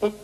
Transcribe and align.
Varmt 0.00 0.14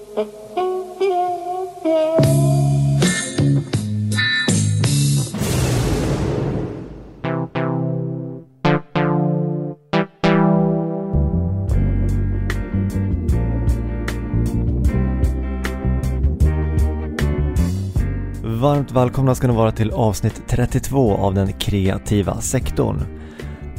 välkomna 18.92 19.34
ska 19.34 19.46
ni 19.46 19.54
vara 19.54 19.72
till 19.72 19.90
avsnitt 19.90 20.42
32 20.48 21.16
av 21.16 21.34
den 21.34 21.52
kreativa 21.52 22.40
sektorn. 22.40 23.02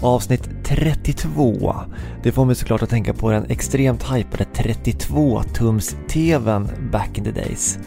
Avsnitt 0.01 0.56
32, 0.67 1.75
det 2.23 2.31
får 2.31 2.45
mig 2.45 2.55
såklart 2.55 2.83
att 2.83 2.89
tänka 2.89 3.13
på 3.13 3.31
den 3.31 3.45
extremt 3.49 4.03
hypade 4.03 4.45
32-tums-TVn 4.53 6.91
back 6.91 7.17
in 7.17 7.23
the 7.23 7.31
days. 7.31 7.79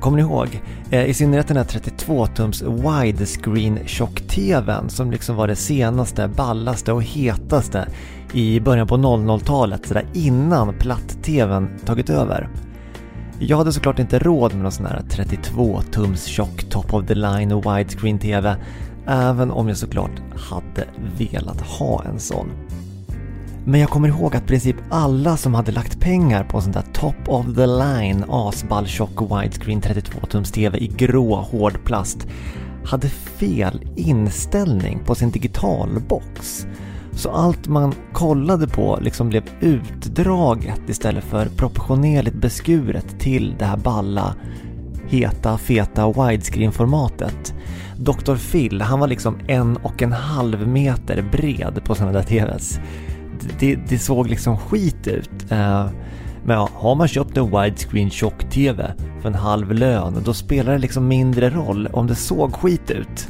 Kommer 0.00 0.16
ni 0.16 0.22
ihåg? 0.22 0.60
Eh, 0.90 1.04
I 1.04 1.14
synnerhet 1.14 1.48
den 1.48 1.56
här 1.56 1.64
32-tums 1.64 2.62
widescreen 2.62 3.78
tjock-TVn 3.86 4.88
som 4.88 5.10
liksom 5.10 5.36
var 5.36 5.48
det 5.48 5.56
senaste, 5.56 6.28
ballaste 6.28 6.92
och 6.92 7.02
hetaste 7.02 7.88
i 8.32 8.60
början 8.60 8.86
på 8.86 8.96
00-talet, 8.96 9.86
sådär 9.86 10.06
innan 10.12 10.74
platt-TVn 10.78 11.68
tagit 11.84 12.10
över. 12.10 12.48
Jag 13.38 13.56
hade 13.56 13.72
såklart 13.72 13.98
inte 13.98 14.18
råd 14.18 14.54
med 14.54 14.62
någon 14.62 14.72
sån 14.72 14.86
här 14.86 15.02
32 15.10 15.82
tums 15.90 16.24
tjock 16.24 16.64
top 16.70 16.94
of 16.94 17.06
the 17.06 17.14
line 17.14 17.52
och 17.52 17.76
widescreen 17.76 18.18
TV, 18.18 18.56
även 19.06 19.50
om 19.50 19.68
jag 19.68 19.76
såklart 19.76 20.22
hade 20.36 20.86
velat 21.18 21.60
ha 21.60 22.04
en 22.04 22.20
sån. 22.20 22.50
Men 23.66 23.80
jag 23.80 23.90
kommer 23.90 24.08
ihåg 24.08 24.36
att 24.36 24.42
i 24.42 24.46
princip 24.46 24.76
alla 24.90 25.36
som 25.36 25.54
hade 25.54 25.72
lagt 25.72 26.00
pengar 26.00 26.44
på 26.44 26.56
en 26.56 26.62
sån 26.62 26.72
där 26.72 26.84
top 26.92 27.28
of 27.28 27.46
the 27.56 27.66
line 27.66 28.24
asball 28.28 28.86
tjock 28.86 29.22
widescreen 29.22 29.80
32 29.80 30.26
tums 30.26 30.52
TV 30.52 30.78
i 30.78 30.86
grå 30.86 31.36
hård 31.36 31.84
plast 31.84 32.26
hade 32.84 33.08
fel 33.08 33.80
inställning 33.96 35.00
på 35.04 35.14
sin 35.14 35.30
digitalbox. 35.30 36.66
Så 37.12 37.30
allt 37.30 37.68
man 37.68 37.94
kollade 38.12 38.68
på 38.68 38.98
liksom 39.02 39.28
blev 39.28 39.42
utdraget 39.60 40.80
istället 40.88 41.24
för 41.24 41.46
proportionerligt 41.46 42.36
beskuret 42.36 43.20
till 43.20 43.54
det 43.58 43.64
här 43.64 43.76
balla, 43.76 44.34
heta, 45.14 45.58
feta 45.58 46.06
widescreen-formatet. 46.06 47.54
Dr. 47.96 48.36
Phil, 48.36 48.80
han 48.80 49.00
var 49.00 49.06
liksom 49.06 49.38
en 49.48 49.76
och 49.76 50.02
en 50.02 50.12
halv 50.12 50.68
meter 50.68 51.24
bred 51.32 51.84
på 51.84 51.94
sådana 51.94 52.12
där 52.12 52.22
TVs. 52.22 52.80
Det, 53.58 53.74
det 53.88 53.98
såg 53.98 54.28
liksom 54.28 54.58
skit 54.58 55.06
ut. 55.06 55.50
Eh, 55.50 55.86
men 56.44 56.56
ja, 56.56 56.68
har 56.74 56.94
man 56.94 57.08
köpt 57.08 57.36
en 57.36 57.50
widescreen 57.50 58.10
tjock-TV 58.10 58.92
för 59.20 59.28
en 59.28 59.34
halv 59.34 59.72
lön, 59.72 60.22
då 60.24 60.34
spelar 60.34 60.72
det 60.72 60.78
liksom 60.78 61.08
mindre 61.08 61.50
roll 61.50 61.88
om 61.92 62.06
det 62.06 62.14
såg 62.14 62.54
skit 62.54 62.90
ut. 62.90 63.28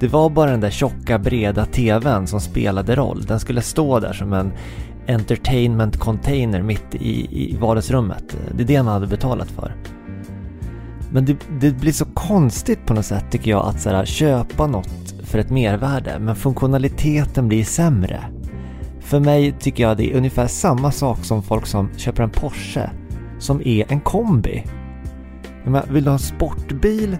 Det 0.00 0.08
var 0.08 0.30
bara 0.30 0.50
den 0.50 0.60
där 0.60 0.70
tjocka 0.70 1.18
breda 1.18 1.64
TVn 1.64 2.26
som 2.26 2.40
spelade 2.40 2.96
roll. 2.96 3.22
Den 3.22 3.40
skulle 3.40 3.62
stå 3.62 4.00
där 4.00 4.12
som 4.12 4.32
en 4.32 4.52
entertainment 5.08 5.96
container 5.96 6.62
mitt 6.62 6.94
i, 6.94 7.42
i 7.52 7.56
vardagsrummet. 7.56 8.36
Det 8.56 8.62
är 8.62 8.66
det 8.66 8.82
man 8.82 8.92
hade 8.92 9.06
betalat 9.06 9.50
för. 9.50 9.74
Men 11.12 11.24
det, 11.24 11.36
det 11.60 11.70
blir 11.70 11.92
så 11.92 12.04
konstigt 12.04 12.86
på 12.86 12.94
något 12.94 13.06
sätt 13.06 13.24
tycker 13.30 13.50
jag 13.50 13.66
att 13.66 13.80
så 13.80 13.90
här, 13.90 14.04
köpa 14.04 14.66
något 14.66 15.14
för 15.22 15.38
ett 15.38 15.50
mervärde 15.50 16.18
men 16.18 16.36
funktionaliteten 16.36 17.48
blir 17.48 17.64
sämre. 17.64 18.24
För 19.00 19.20
mig 19.20 19.52
tycker 19.60 19.82
jag 19.82 19.96
det 19.96 20.12
är 20.12 20.16
ungefär 20.16 20.46
samma 20.46 20.92
sak 20.92 21.24
som 21.24 21.42
folk 21.42 21.66
som 21.66 21.88
köper 21.96 22.22
en 22.22 22.30
Porsche 22.30 22.90
som 23.38 23.62
är 23.64 23.92
en 23.92 24.00
kombi. 24.00 24.64
Men 25.64 25.82
vill 25.90 26.04
du 26.04 26.10
ha 26.10 26.14
en 26.14 26.18
sportbil 26.18 27.18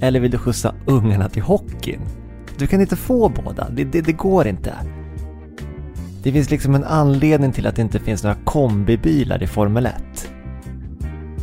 eller 0.00 0.20
vill 0.20 0.30
du 0.30 0.38
skjutsa 0.38 0.74
ungarna 0.86 1.28
till 1.28 1.42
hockeyn? 1.42 2.00
Du 2.58 2.66
kan 2.66 2.80
inte 2.80 2.96
få 2.96 3.28
båda, 3.28 3.70
det, 3.70 3.84
det, 3.84 4.00
det 4.00 4.12
går 4.12 4.46
inte. 4.46 4.74
Det 6.22 6.32
finns 6.32 6.50
liksom 6.50 6.74
en 6.74 6.84
anledning 6.84 7.52
till 7.52 7.66
att 7.66 7.76
det 7.76 7.82
inte 7.82 7.98
finns 7.98 8.22
några 8.22 8.36
kombibilar 8.44 9.42
i 9.42 9.46
Formel 9.46 9.86
1. 9.86 9.94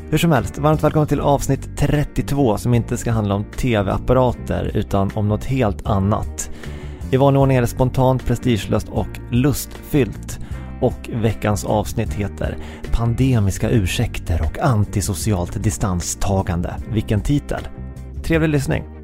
Hur 0.09 0.17
som 0.17 0.31
helst, 0.31 0.57
varmt 0.57 0.83
välkommen 0.83 1.07
till 1.07 1.19
avsnitt 1.19 1.77
32 1.77 2.57
som 2.57 2.73
inte 2.73 2.97
ska 2.97 3.11
handla 3.11 3.35
om 3.35 3.43
TV-apparater 3.43 4.71
utan 4.73 5.11
om 5.15 5.27
något 5.27 5.45
helt 5.45 5.85
annat. 5.85 6.51
I 7.11 7.17
vanlig 7.17 7.41
ordning 7.41 7.57
är 7.57 7.61
det 7.61 7.67
spontant, 7.67 8.25
prestigelöst 8.25 8.89
och 8.89 9.07
lustfyllt. 9.31 10.39
Och 10.81 11.09
veckans 11.13 11.65
avsnitt 11.65 12.13
heter 12.13 12.57
Pandemiska 12.91 13.69
ursäkter 13.69 14.41
och 14.41 14.59
antisocialt 14.59 15.63
distanstagande. 15.63 16.75
Vilken 16.91 17.21
titel! 17.21 17.67
Trevlig 18.23 18.49
lyssning! 18.49 18.96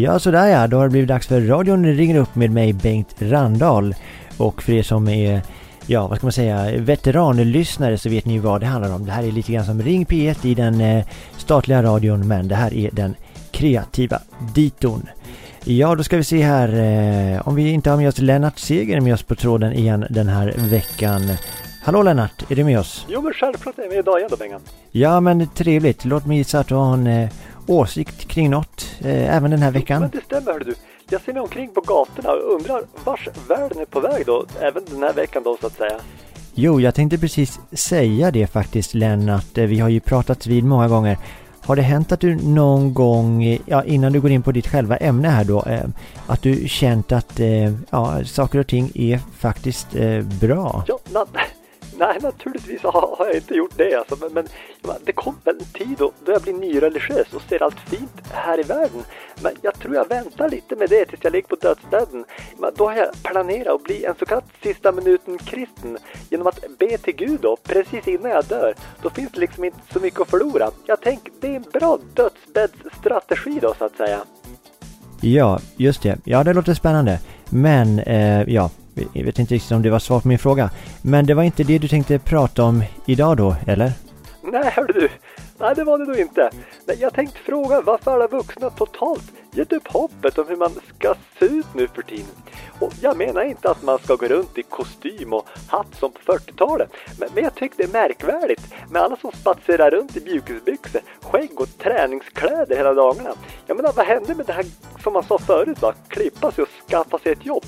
Ja, 0.00 0.18
sådär 0.18 0.46
ja. 0.46 0.66
Då 0.66 0.76
har 0.76 0.84
det 0.84 0.90
blivit 0.90 1.08
dags 1.08 1.26
för 1.26 1.40
radion 1.40 1.86
ringer 1.86 2.16
upp 2.16 2.34
med 2.34 2.50
mig 2.50 2.72
Bengt 2.72 3.14
Randahl. 3.18 3.94
Och 4.36 4.62
för 4.62 4.72
er 4.72 4.82
som 4.82 5.08
är, 5.08 5.42
ja 5.86 6.06
vad 6.06 6.18
ska 6.18 6.26
man 6.26 6.32
säga, 6.32 6.80
veteranlyssnare 6.80 7.98
så 7.98 8.08
vet 8.08 8.24
ni 8.24 8.38
vad 8.38 8.60
det 8.60 8.66
handlar 8.66 8.94
om. 8.94 9.06
Det 9.06 9.12
här 9.12 9.22
är 9.22 9.32
lite 9.32 9.52
grann 9.52 9.64
som 9.64 9.82
Ring 9.82 10.06
P1 10.06 10.46
i 10.46 10.54
den 10.54 10.80
eh, 10.80 11.04
statliga 11.36 11.82
radion 11.82 12.28
men 12.28 12.48
det 12.48 12.54
här 12.54 12.74
är 12.74 12.90
den 12.92 13.14
kreativa 13.50 14.20
diton. 14.54 15.08
Ja, 15.64 15.94
då 15.94 16.02
ska 16.02 16.16
vi 16.16 16.24
se 16.24 16.42
här 16.42 16.68
eh, 17.34 17.48
om 17.48 17.54
vi 17.54 17.70
inte 17.70 17.90
har 17.90 17.96
med 17.96 18.08
oss 18.08 18.18
Lennart 18.18 18.58
Seger 18.58 19.00
med 19.00 19.14
oss 19.14 19.22
på 19.22 19.34
tråden 19.34 19.72
igen 19.72 20.06
den 20.10 20.28
här 20.28 20.54
veckan. 20.56 21.22
Hallå 21.82 22.02
Lennart, 22.02 22.50
är 22.50 22.56
du 22.56 22.64
med 22.64 22.78
oss? 22.78 23.06
Jo 23.08 23.22
men 23.22 23.32
självklart 23.32 23.78
är 23.78 23.82
jag 23.82 23.90
med 23.90 23.98
idag 23.98 24.18
igen 24.18 24.28
då 24.30 24.36
Bengan. 24.36 24.60
Ja 24.90 25.20
men 25.20 25.48
trevligt, 25.48 26.04
låt 26.04 26.26
mig 26.26 26.36
gissa 26.36 26.60
att 26.60 26.68
du 26.68 26.74
har 26.74 26.94
en 26.94 27.06
eh, 27.06 27.28
åsikt 27.70 28.28
kring 28.28 28.50
något 28.50 28.86
eh, 29.00 29.36
även 29.36 29.50
den 29.50 29.62
här 29.62 29.70
veckan. 29.70 30.00
Men 30.02 30.10
det 30.10 30.24
stämmer 30.24 30.52
hör 30.52 30.60
du. 30.60 30.74
Jag 31.10 31.20
ser 31.20 31.32
mig 31.32 31.42
omkring 31.42 31.70
på 31.74 31.80
gatorna 31.80 32.30
och 32.32 32.54
undrar 32.54 32.82
vars 33.04 33.28
världen 33.48 33.78
är 33.80 33.84
på 33.84 34.00
väg 34.00 34.26
då, 34.26 34.44
även 34.60 34.84
den 34.90 35.02
här 35.02 35.12
veckan 35.12 35.42
då 35.44 35.56
så 35.60 35.66
att 35.66 35.76
säga. 35.76 35.96
Jo, 36.54 36.80
jag 36.80 36.94
tänkte 36.94 37.18
precis 37.18 37.60
säga 37.72 38.30
det 38.30 38.46
faktiskt 38.46 38.94
Lennart. 38.94 39.58
Eh, 39.58 39.64
Vi 39.64 39.78
har 39.78 39.88
ju 39.88 40.00
pratat 40.00 40.46
vid 40.46 40.64
många 40.64 40.88
gånger. 40.88 41.18
Har 41.66 41.76
det 41.76 41.82
hänt 41.82 42.12
att 42.12 42.20
du 42.20 42.34
någon 42.36 42.94
gång, 42.94 43.44
eh, 43.44 43.60
ja, 43.66 43.84
innan 43.84 44.12
du 44.12 44.20
går 44.20 44.30
in 44.30 44.42
på 44.42 44.52
ditt 44.52 44.68
själva 44.68 44.96
ämne 44.96 45.28
här 45.28 45.44
då, 45.44 45.62
eh, 45.62 45.80
att 46.26 46.42
du 46.42 46.68
känt 46.68 47.12
att 47.12 47.40
eh, 47.40 47.72
ja, 47.90 48.24
saker 48.24 48.58
och 48.58 48.66
ting 48.66 48.90
är 48.94 49.20
faktiskt 49.38 49.96
eh, 49.96 50.20
bra? 50.22 50.84
Ja, 50.86 50.98
na 51.12 51.26
nej 52.00 52.18
naturligtvis 52.20 52.82
har, 52.82 53.16
har 53.18 53.26
jag 53.26 53.36
inte 53.36 53.54
gjort 53.54 53.76
det 53.76 53.94
alltså, 53.94 54.16
men, 54.20 54.48
men 54.82 54.96
det 55.04 55.12
kom 55.12 55.34
väl 55.44 55.56
en 55.58 55.64
tid 55.64 55.96
då, 55.98 56.12
då 56.24 56.32
jag 56.32 56.42
blir 56.42 56.52
nyreligiös 56.52 57.32
och 57.32 57.42
ser 57.42 57.62
allt 57.62 57.80
fint 57.80 58.20
här 58.30 58.60
i 58.60 58.62
världen. 58.62 59.02
Men 59.42 59.52
jag 59.62 59.74
tror 59.74 59.94
jag 59.94 60.08
väntar 60.08 60.48
lite 60.48 60.76
med 60.76 60.88
det 60.90 61.04
tills 61.04 61.24
jag 61.24 61.32
ligger 61.32 61.48
på 61.48 61.56
dödsbädden. 61.56 62.24
Men 62.58 62.72
då 62.76 62.88
har 62.88 62.96
jag 62.96 63.22
planerat 63.22 63.74
att 63.74 63.82
bli 63.82 64.04
en 64.04 64.14
så 64.18 64.26
kallad 64.26 64.44
sista 64.62 64.92
minuten 64.92 65.38
kristen 65.38 65.98
genom 66.30 66.46
att 66.46 66.64
be 66.78 66.98
till 66.98 67.16
Gud 67.16 67.40
då, 67.40 67.56
precis 67.62 68.08
innan 68.08 68.30
jag 68.30 68.44
dör. 68.44 68.74
Då 69.02 69.10
finns 69.10 69.32
det 69.32 69.40
liksom 69.40 69.64
inte 69.64 69.78
så 69.92 70.00
mycket 70.00 70.20
att 70.20 70.30
förlora. 70.30 70.70
Jag 70.86 71.00
tänker, 71.00 71.32
det 71.40 71.46
är 71.46 71.56
en 71.56 71.64
bra 71.72 71.98
dödsbäddsstrategi 72.14 73.58
då 73.62 73.74
så 73.78 73.84
att 73.84 73.96
säga. 73.96 74.20
Ja, 75.20 75.60
just 75.76 76.02
det. 76.02 76.18
Ja, 76.24 76.44
det 76.44 76.54
låter 76.54 76.74
spännande. 76.74 77.18
Men, 77.50 77.98
eh, 77.98 78.42
ja, 78.54 78.70
jag 79.12 79.24
vet 79.24 79.38
inte 79.38 79.54
riktigt 79.54 79.72
om 79.72 79.82
det 79.82 79.90
var 79.90 79.98
svar 79.98 80.20
på 80.20 80.28
min 80.28 80.38
fråga. 80.38 80.70
Men 81.02 81.26
det 81.26 81.34
var 81.34 81.42
inte 81.42 81.62
det 81.64 81.78
du 81.78 81.88
tänkte 81.88 82.18
prata 82.18 82.62
om 82.64 82.82
idag 83.06 83.36
då, 83.36 83.56
eller? 83.66 83.92
Nej, 84.42 84.72
hörru 84.76 84.92
du. 84.92 85.08
Nej, 85.58 85.74
det 85.76 85.84
var 85.84 85.98
det 85.98 86.06
då 86.06 86.16
inte. 86.18 86.50
Nej, 86.86 86.96
jag 87.00 87.14
tänkte 87.14 87.38
fråga 87.38 87.80
varför 87.80 88.10
alla 88.10 88.26
vuxna 88.26 88.70
totalt 88.70 89.32
gett 89.52 89.72
upp 89.72 89.88
hoppet 89.88 90.38
om 90.38 90.48
hur 90.48 90.56
man 90.56 90.70
ska 90.70 91.14
se 91.38 91.44
ut 91.44 91.66
nu 91.74 91.88
för 91.88 92.02
tiden. 92.02 92.34
Och 92.80 92.92
jag 93.00 93.16
menar 93.16 93.42
inte 93.42 93.70
att 93.70 93.82
man 93.82 93.98
ska 93.98 94.14
gå 94.14 94.26
runt 94.26 94.58
i 94.58 94.62
kostym 94.62 95.32
och 95.32 95.48
hatt 95.68 95.94
som 95.94 96.12
på 96.12 96.32
40-talet. 96.32 96.90
Men, 97.18 97.28
men 97.34 97.44
jag 97.44 97.54
tycker 97.54 97.76
det 97.76 97.82
är 97.82 98.08
märkvärdigt 98.08 98.74
med 98.90 99.02
alla 99.02 99.16
som 99.16 99.32
spatserar 99.32 99.90
runt 99.90 100.16
i 100.16 100.20
mjukisbyxor, 100.20 101.00
skägg 101.20 101.60
och 101.60 101.78
träningskläder 101.78 102.76
hela 102.76 102.94
dagarna. 102.94 103.30
Jag 103.66 103.76
menar, 103.76 103.92
vad 103.92 104.06
hände 104.06 104.34
med 104.34 104.46
det 104.46 104.52
här 104.52 104.66
som 105.02 105.12
man 105.12 105.24
sa 105.24 105.38
förut 105.38 105.82
va? 105.82 105.94
Klippa 106.08 106.52
sig 106.52 106.62
och 106.62 106.70
skaffa 106.88 107.18
sig 107.18 107.32
ett 107.32 107.46
jobb. 107.46 107.64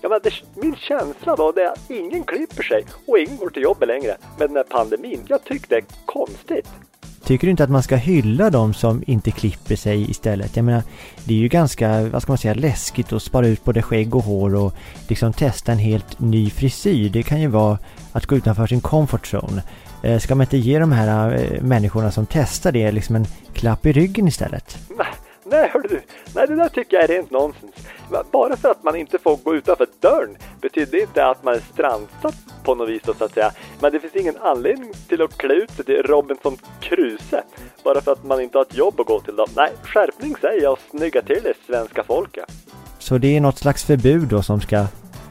Jag 0.00 0.08
menar, 0.08 0.20
det, 0.20 0.32
min 0.54 0.76
känsla 0.76 1.36
då 1.36 1.52
det 1.52 1.62
är 1.62 1.68
att 1.72 1.90
ingen 1.90 2.24
klipper 2.24 2.62
sig 2.62 2.84
och 3.06 3.18
ingen 3.18 3.36
går 3.36 3.50
till 3.50 3.62
jobbet 3.62 3.88
längre 3.88 4.16
med 4.38 4.48
den 4.48 4.56
här 4.56 4.64
pandemin. 4.64 5.24
Jag 5.28 5.44
tycker 5.44 5.68
det 5.68 5.76
är 5.76 5.84
konstigt. 6.06 6.68
Tycker 7.26 7.46
du 7.46 7.50
inte 7.50 7.64
att 7.64 7.70
man 7.70 7.82
ska 7.82 7.96
hylla 7.96 8.50
de 8.50 8.74
som 8.74 9.02
inte 9.06 9.30
klipper 9.30 9.76
sig 9.76 10.10
istället? 10.10 10.56
Jag 10.56 10.64
menar, 10.64 10.82
det 11.24 11.34
är 11.34 11.38
ju 11.38 11.48
ganska, 11.48 12.08
vad 12.08 12.22
ska 12.22 12.32
man 12.32 12.38
säga, 12.38 12.54
läskigt 12.54 13.12
att 13.12 13.22
spara 13.22 13.46
ut 13.46 13.64
både 13.64 13.82
skägg 13.82 14.14
och 14.14 14.24
hår 14.24 14.54
och 14.54 14.74
liksom 15.08 15.32
testa 15.32 15.72
en 15.72 15.78
helt 15.78 16.20
ny 16.20 16.50
frisyr. 16.50 17.10
Det 17.10 17.22
kan 17.22 17.40
ju 17.40 17.46
vara 17.46 17.78
att 18.12 18.26
gå 18.26 18.36
utanför 18.36 18.66
sin 18.66 18.80
comfort 18.80 19.34
zone. 19.34 19.62
Eh, 20.02 20.18
ska 20.18 20.34
man 20.34 20.44
inte 20.44 20.56
ge 20.56 20.78
de 20.78 20.92
här 20.92 21.34
eh, 21.34 21.62
människorna 21.62 22.10
som 22.10 22.26
testar 22.26 22.72
det 22.72 22.92
liksom 22.92 23.16
en 23.16 23.26
klapp 23.52 23.86
i 23.86 23.92
ryggen 23.92 24.28
istället? 24.28 24.78
Nej, 25.48 25.70
hörru 25.72 25.88
du. 25.88 26.02
Nej, 26.34 26.46
det 26.46 26.56
där 26.56 26.68
tycker 26.68 26.96
jag 26.96 27.04
är 27.04 27.08
rent 27.08 27.30
nonsens. 27.30 27.74
Bara 28.32 28.56
för 28.56 28.70
att 28.70 28.82
man 28.82 28.96
inte 28.96 29.18
får 29.18 29.36
gå 29.36 29.54
utanför 29.54 29.86
dörren 30.00 30.36
betyder 30.60 30.92
det 30.92 31.00
inte 31.00 31.26
att 31.26 31.44
man 31.44 31.54
är 31.54 31.62
strandsatt 31.72 32.34
på 32.64 32.74
något 32.74 32.88
vis 32.88 33.02
så 33.04 33.24
att 33.24 33.34
säga. 33.34 33.52
Men 33.80 33.92
det 33.92 34.00
finns 34.00 34.16
ingen 34.16 34.36
anledning 34.36 34.92
till 35.08 35.22
att 35.22 35.38
klä 35.38 35.54
ut 35.54 35.70
sig 35.70 35.84
till 35.84 36.02
Robinson 36.02 36.56
Crusoe 36.80 37.42
bara 37.84 38.00
för 38.00 38.12
att 38.12 38.24
man 38.24 38.40
inte 38.40 38.58
har 38.58 38.62
ett 38.62 38.76
jobb 38.76 39.00
att 39.00 39.06
gå 39.06 39.20
till 39.20 39.36
då. 39.36 39.46
Nej, 39.56 39.72
skärpning 39.82 40.36
säger 40.40 40.62
jag 40.62 40.72
och 40.72 40.80
snygga 40.90 41.22
till 41.22 41.40
det 41.42 41.54
svenska 41.66 42.04
folket. 42.04 42.44
Så 42.98 43.18
det 43.18 43.36
är 43.36 43.40
något 43.40 43.58
slags 43.58 43.84
förbud 43.84 44.28
då 44.28 44.42
som 44.42 44.60
ska 44.60 44.86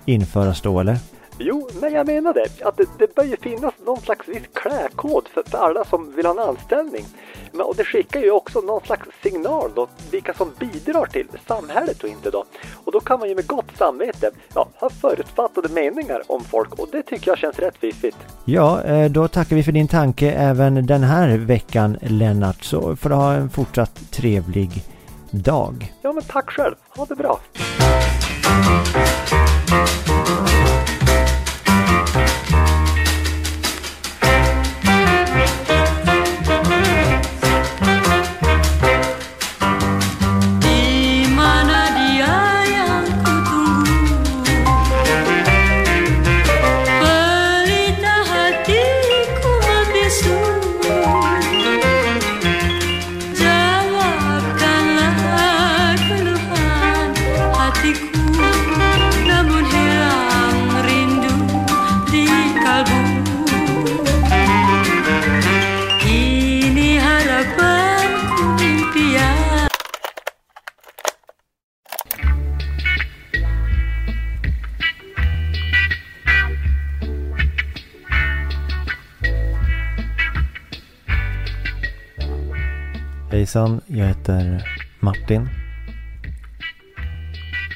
införas 0.06 0.62
då 0.62 0.80
eller? 0.80 0.98
Jo, 1.38 1.70
men 1.82 1.94
jag 1.94 2.08
menar 2.08 2.34
det. 2.34 2.66
Att 2.66 2.78
det, 2.78 2.88
det 3.00 3.16
bör 3.16 3.24
ju 3.24 3.38
finnas 3.38 3.74
någon 3.86 4.02
slags 4.02 4.28
viss 4.28 4.44
klädkod 4.54 5.28
för, 5.34 5.44
för 5.50 5.58
alla 5.58 5.86
som 5.86 6.16
vill 6.16 6.26
ha 6.26 6.34
en 6.34 6.50
anställning. 6.50 7.06
Men, 7.52 7.62
och 7.62 7.76
det 7.76 7.84
skickar 7.84 8.20
ju 8.20 8.32
också 8.32 8.62
någon 8.62 8.82
slags 8.82 9.08
signal 9.24 9.72
då, 9.76 9.88
vilka 10.12 10.34
som 10.34 10.52
bidrar 10.60 11.06
till 11.06 11.28
samhället 11.48 12.04
och 12.04 12.10
inte 12.10 12.30
då. 12.32 12.44
Och 12.84 12.92
då 12.92 13.00
kan 13.00 13.20
man 13.20 13.30
ju 13.30 13.36
med 13.36 13.48
gott 13.48 13.78
samvete 13.78 14.32
ja, 14.56 14.68
ha 14.80 14.90
förutfattade 14.90 15.70
meningar 15.70 16.22
om 16.28 16.44
folk 16.44 16.80
och 16.80 16.88
det 16.92 17.04
tycker 17.04 17.32
jag 17.32 17.38
känns 17.38 17.60
rätt 17.60 17.78
fiffigt. 17.78 18.18
Ja, 18.46 18.84
eh, 18.84 19.12
då 19.12 19.28
tackar 19.28 19.56
vi 19.56 19.64
för 19.64 19.72
din 19.72 19.88
tanke 19.88 20.32
även 20.32 20.86
den 20.86 21.04
här 21.04 21.38
veckan 21.38 21.98
Lennart. 22.02 22.64
Så 22.64 22.96
får 22.96 23.10
du 23.10 23.16
ha 23.16 23.34
en 23.34 23.50
fortsatt 23.50 24.12
trevlig 24.12 24.84
dag. 25.32 25.94
Ja, 26.02 26.14
men 26.14 26.24
tack 26.24 26.50
själv. 26.50 26.76
Ha 26.90 27.06
det 27.06 27.16
bra. 27.16 27.40
Hejsan, 83.56 83.82
jag 83.88 84.06
heter 84.06 84.64
Martin. 85.00 85.50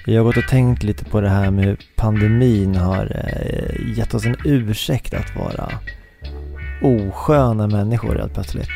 Jag 0.06 0.20
har 0.20 0.24
gått 0.24 0.38
och 0.38 0.48
tänkt 0.50 0.84
lite 0.84 1.06
på 1.06 1.22
det 1.22 1.30
här 1.30 1.52
med 1.52 1.66
hur 1.66 1.78
pandemin 1.96 2.76
har 2.76 3.06
eh, 3.26 3.98
gett 3.98 4.14
oss 4.14 4.26
en 4.26 4.36
ursäkt 4.46 5.14
att 5.14 5.36
vara 5.36 5.72
osköna 6.82 7.68
människor 7.68 8.16
helt 8.16 8.34
plötsligt. 8.34 8.70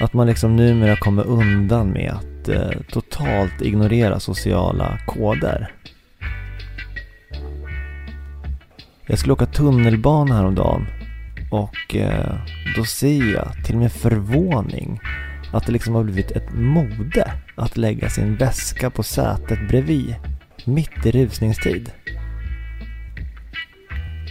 Att 0.00 0.12
man 0.12 0.26
liksom 0.26 0.56
numera 0.56 0.96
kommer 0.96 1.26
undan 1.26 1.90
med 1.90 2.12
att 2.12 2.48
eh, 2.48 2.80
totalt 2.92 3.62
ignorera 3.62 4.20
sociala 4.20 4.98
koder. 5.06 5.72
Jag 9.06 9.18
skulle 9.18 9.32
åka 9.32 9.46
tunnelbana 9.46 10.34
häromdagen 10.34 10.86
och 11.50 11.96
eh, 11.96 12.34
då 12.76 12.84
ser 12.84 13.32
jag 13.32 13.64
till 13.64 13.76
min 13.76 13.90
förvåning 13.90 15.00
att 15.52 15.66
det 15.66 15.72
liksom 15.72 15.94
har 15.94 16.04
blivit 16.04 16.30
ett 16.30 16.52
mode 16.54 17.32
att 17.54 17.76
lägga 17.76 18.08
sin 18.08 18.36
väska 18.36 18.90
på 18.90 19.02
sätet 19.02 19.68
bredvid. 19.68 20.14
Mitt 20.64 21.06
i 21.06 21.10
rusningstid. 21.10 21.92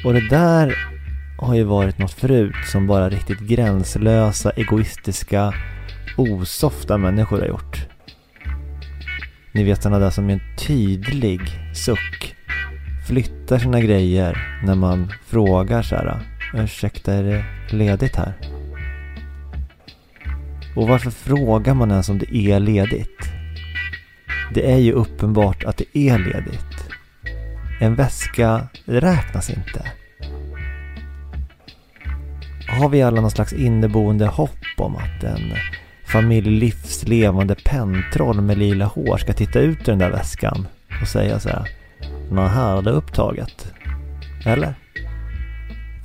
Och 0.05 0.13
det 0.13 0.29
där 0.29 0.75
har 1.37 1.55
ju 1.55 1.63
varit 1.63 1.97
något 1.97 2.11
förut 2.11 2.55
som 2.71 2.87
bara 2.87 3.09
riktigt 3.09 3.39
gränslösa, 3.39 4.49
egoistiska, 4.49 5.53
osofta 6.17 6.97
människor 6.97 7.39
har 7.39 7.47
gjort. 7.47 7.87
Ni 9.51 9.63
vet 9.63 9.83
sådana 9.83 9.99
där 9.99 10.09
som 10.09 10.25
med 10.25 10.33
en 10.33 10.57
tydlig 10.57 11.41
suck 11.73 12.35
flyttar 13.07 13.57
sina 13.57 13.81
grejer 13.81 14.61
när 14.63 14.75
man 14.75 15.13
frågar 15.25 15.81
så 15.81 15.95
här 15.95 16.36
Ursäkta, 16.53 17.13
är 17.13 17.23
det 17.23 17.45
ledigt 17.69 18.15
här? 18.15 18.33
Och 20.75 20.87
varför 20.87 21.11
frågar 21.11 21.73
man 21.73 21.91
ens 21.91 22.09
om 22.09 22.19
det 22.19 22.35
är 22.35 22.59
ledigt? 22.59 23.29
Det 24.53 24.71
är 24.71 24.77
ju 24.77 24.91
uppenbart 24.91 25.63
att 25.63 25.77
det 25.77 25.97
är 25.97 26.17
ledigt. 26.19 26.89
En 27.79 27.95
väska 27.95 28.67
räknas 28.85 29.49
inte. 29.49 29.91
Har 32.67 32.89
vi 32.89 33.01
alla 33.01 33.21
någon 33.21 33.31
slags 33.31 33.53
inneboende 33.53 34.27
hopp 34.27 34.51
om 34.77 34.95
att 34.95 35.23
en 35.23 35.53
familj 36.07 36.49
livslevande 36.49 37.55
pentroll 37.65 38.41
med 38.41 38.57
lila 38.57 38.85
hår 38.85 39.17
ska 39.17 39.33
titta 39.33 39.59
ut 39.59 39.79
ur 39.79 39.85
den 39.85 39.99
där 39.99 40.11
väskan 40.11 40.67
och 41.01 41.07
säga 41.07 41.39
så 41.39 41.49
här. 41.49 41.69
Nå 42.31 42.41
här 42.41 42.77
är 42.77 42.81
det 42.81 42.91
upptaget. 42.91 43.73
Eller? 44.45 44.73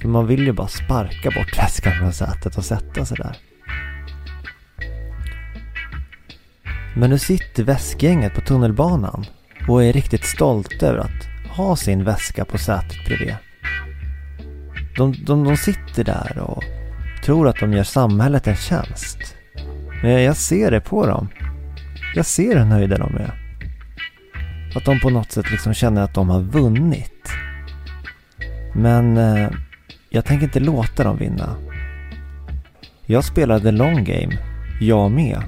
För 0.02 0.08
man 0.08 0.26
vill 0.26 0.46
ju 0.46 0.52
bara 0.52 0.68
sparka 0.68 1.30
bort 1.30 1.58
väskan 1.58 1.92
från 1.98 2.12
sätet 2.12 2.56
och 2.56 2.64
sätta 2.64 3.04
sig 3.04 3.16
där. 3.16 3.36
Men 6.96 7.10
nu 7.10 7.18
sitter 7.18 7.64
väskgänget 7.64 8.34
på 8.34 8.40
tunnelbanan 8.40 9.24
och 9.68 9.84
är 9.84 9.92
riktigt 9.92 10.24
stolta 10.24 10.86
över 10.86 10.98
att 10.98 11.56
ha 11.56 11.76
sin 11.76 12.04
väska 12.04 12.44
på 12.44 12.58
sätet 12.58 13.04
bredvid. 13.06 13.36
De, 14.96 15.14
de, 15.26 15.44
de 15.44 15.56
sitter 15.56 16.04
där 16.04 16.38
och 16.38 16.64
tror 17.24 17.48
att 17.48 17.60
de 17.60 17.72
gör 17.72 17.84
samhället 17.84 18.46
en 18.46 18.56
tjänst. 18.56 19.36
Men 20.02 20.22
jag 20.22 20.36
ser 20.36 20.70
det 20.70 20.80
på 20.80 21.06
dem. 21.06 21.28
Jag 22.14 22.26
ser 22.26 22.58
hur 22.58 22.64
nöjda 22.64 22.98
de 22.98 23.16
är. 23.16 23.34
Att 24.76 24.84
de 24.84 25.00
på 25.00 25.10
något 25.10 25.32
sätt 25.32 25.50
liksom 25.50 25.74
känner 25.74 26.02
att 26.02 26.14
de 26.14 26.28
har 26.28 26.40
vunnit. 26.40 27.28
Men 28.74 29.16
eh, 29.16 29.50
jag 30.14 30.24
tänker 30.24 30.44
inte 30.44 30.60
låta 30.60 31.04
dem 31.04 31.16
vinna. 31.16 31.56
Jag 33.06 33.24
spelar 33.24 33.60
the 33.60 33.70
long 33.70 34.04
game, 34.04 34.38
jag 34.80 35.10
med. 35.10 35.42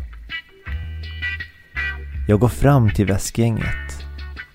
Jag 2.29 2.41
går 2.41 2.49
fram 2.49 2.91
till 2.91 3.07
väskgänget 3.07 4.05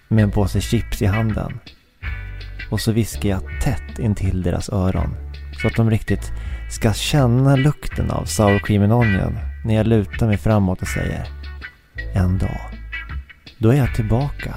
med 0.08 0.24
en 0.24 0.32
påse 0.32 0.62
chips 0.62 1.02
i 1.02 1.06
handen. 1.06 1.60
Och 2.72 2.82
så 2.82 2.92
viskar 2.92 3.30
jag 3.30 3.42
tätt 3.62 4.00
intill 4.00 4.42
deras 4.42 4.70
öron. 4.70 5.16
Så 5.62 5.68
att 5.68 5.76
de 5.76 5.90
riktigt 5.90 6.32
ska 6.70 6.94
känna 6.94 7.56
lukten 7.56 8.12
av 8.12 8.26
sour 8.26 8.60
cream 8.60 8.84
and 8.84 8.94
onion 8.94 9.38
när 9.66 9.76
jag 9.76 9.88
lutar 9.88 10.28
mig 10.28 10.38
framåt 10.38 10.82
och 10.82 10.88
säger 10.88 11.28
En 12.14 12.38
dag, 12.38 12.62
då 13.58 13.70
är 13.70 13.78
jag 13.78 13.96
tillbaka. 13.96 14.56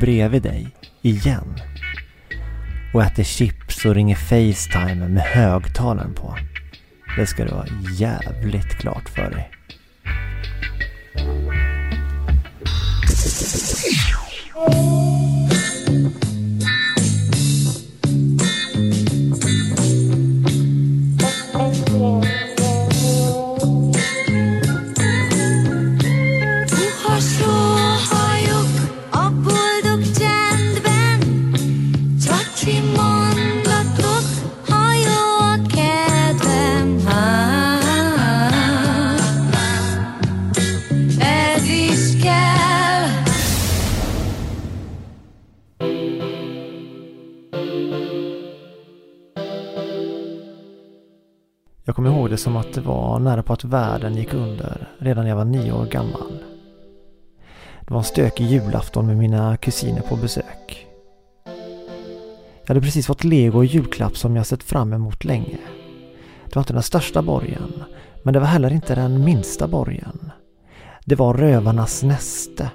Bredvid 0.00 0.42
dig, 0.42 0.68
igen 1.02 1.71
och 2.92 3.02
äter 3.02 3.22
chips 3.22 3.84
och 3.84 3.94
ringer 3.94 4.16
Facetime 4.16 5.08
med 5.08 5.22
högtalaren 5.22 6.14
på. 6.14 6.36
Det 7.16 7.26
ska 7.26 7.44
du 7.44 7.50
ha 7.50 7.66
jävligt 7.98 8.78
klart 8.78 9.08
för 9.08 9.30
dig. 9.30 9.50
Jag 51.92 51.96
kommer 51.96 52.10
ihåg 52.10 52.30
det 52.30 52.36
som 52.36 52.56
att 52.56 52.72
det 52.72 52.80
var 52.80 53.18
nära 53.18 53.42
på 53.42 53.52
att 53.52 53.64
världen 53.64 54.14
gick 54.14 54.34
under 54.34 54.88
redan 54.98 55.24
när 55.24 55.30
jag 55.30 55.36
var 55.36 55.44
nio 55.44 55.72
år 55.72 55.86
gammal. 55.86 56.38
Det 57.80 57.90
var 57.90 57.98
en 57.98 58.04
stökig 58.04 58.44
julafton 58.44 59.06
med 59.06 59.16
mina 59.16 59.56
kusiner 59.56 60.00
på 60.00 60.16
besök. 60.16 60.86
Jag 62.62 62.68
hade 62.68 62.80
precis 62.80 63.06
fått 63.06 63.24
lego 63.24 63.58
och 63.58 63.64
julklapp 63.64 64.16
som 64.16 64.36
jag 64.36 64.46
sett 64.46 64.62
fram 64.62 64.92
emot 64.92 65.24
länge. 65.24 65.58
Det 66.44 66.54
var 66.56 66.62
inte 66.62 66.72
den 66.72 66.82
största 66.82 67.22
borgen, 67.22 67.82
men 68.22 68.34
det 68.34 68.40
var 68.40 68.46
heller 68.46 68.72
inte 68.72 68.94
den 68.94 69.24
minsta 69.24 69.68
borgen. 69.68 70.30
Det 71.04 71.14
var 71.14 71.34
Rövarnas 71.34 72.02
näste 72.02 72.70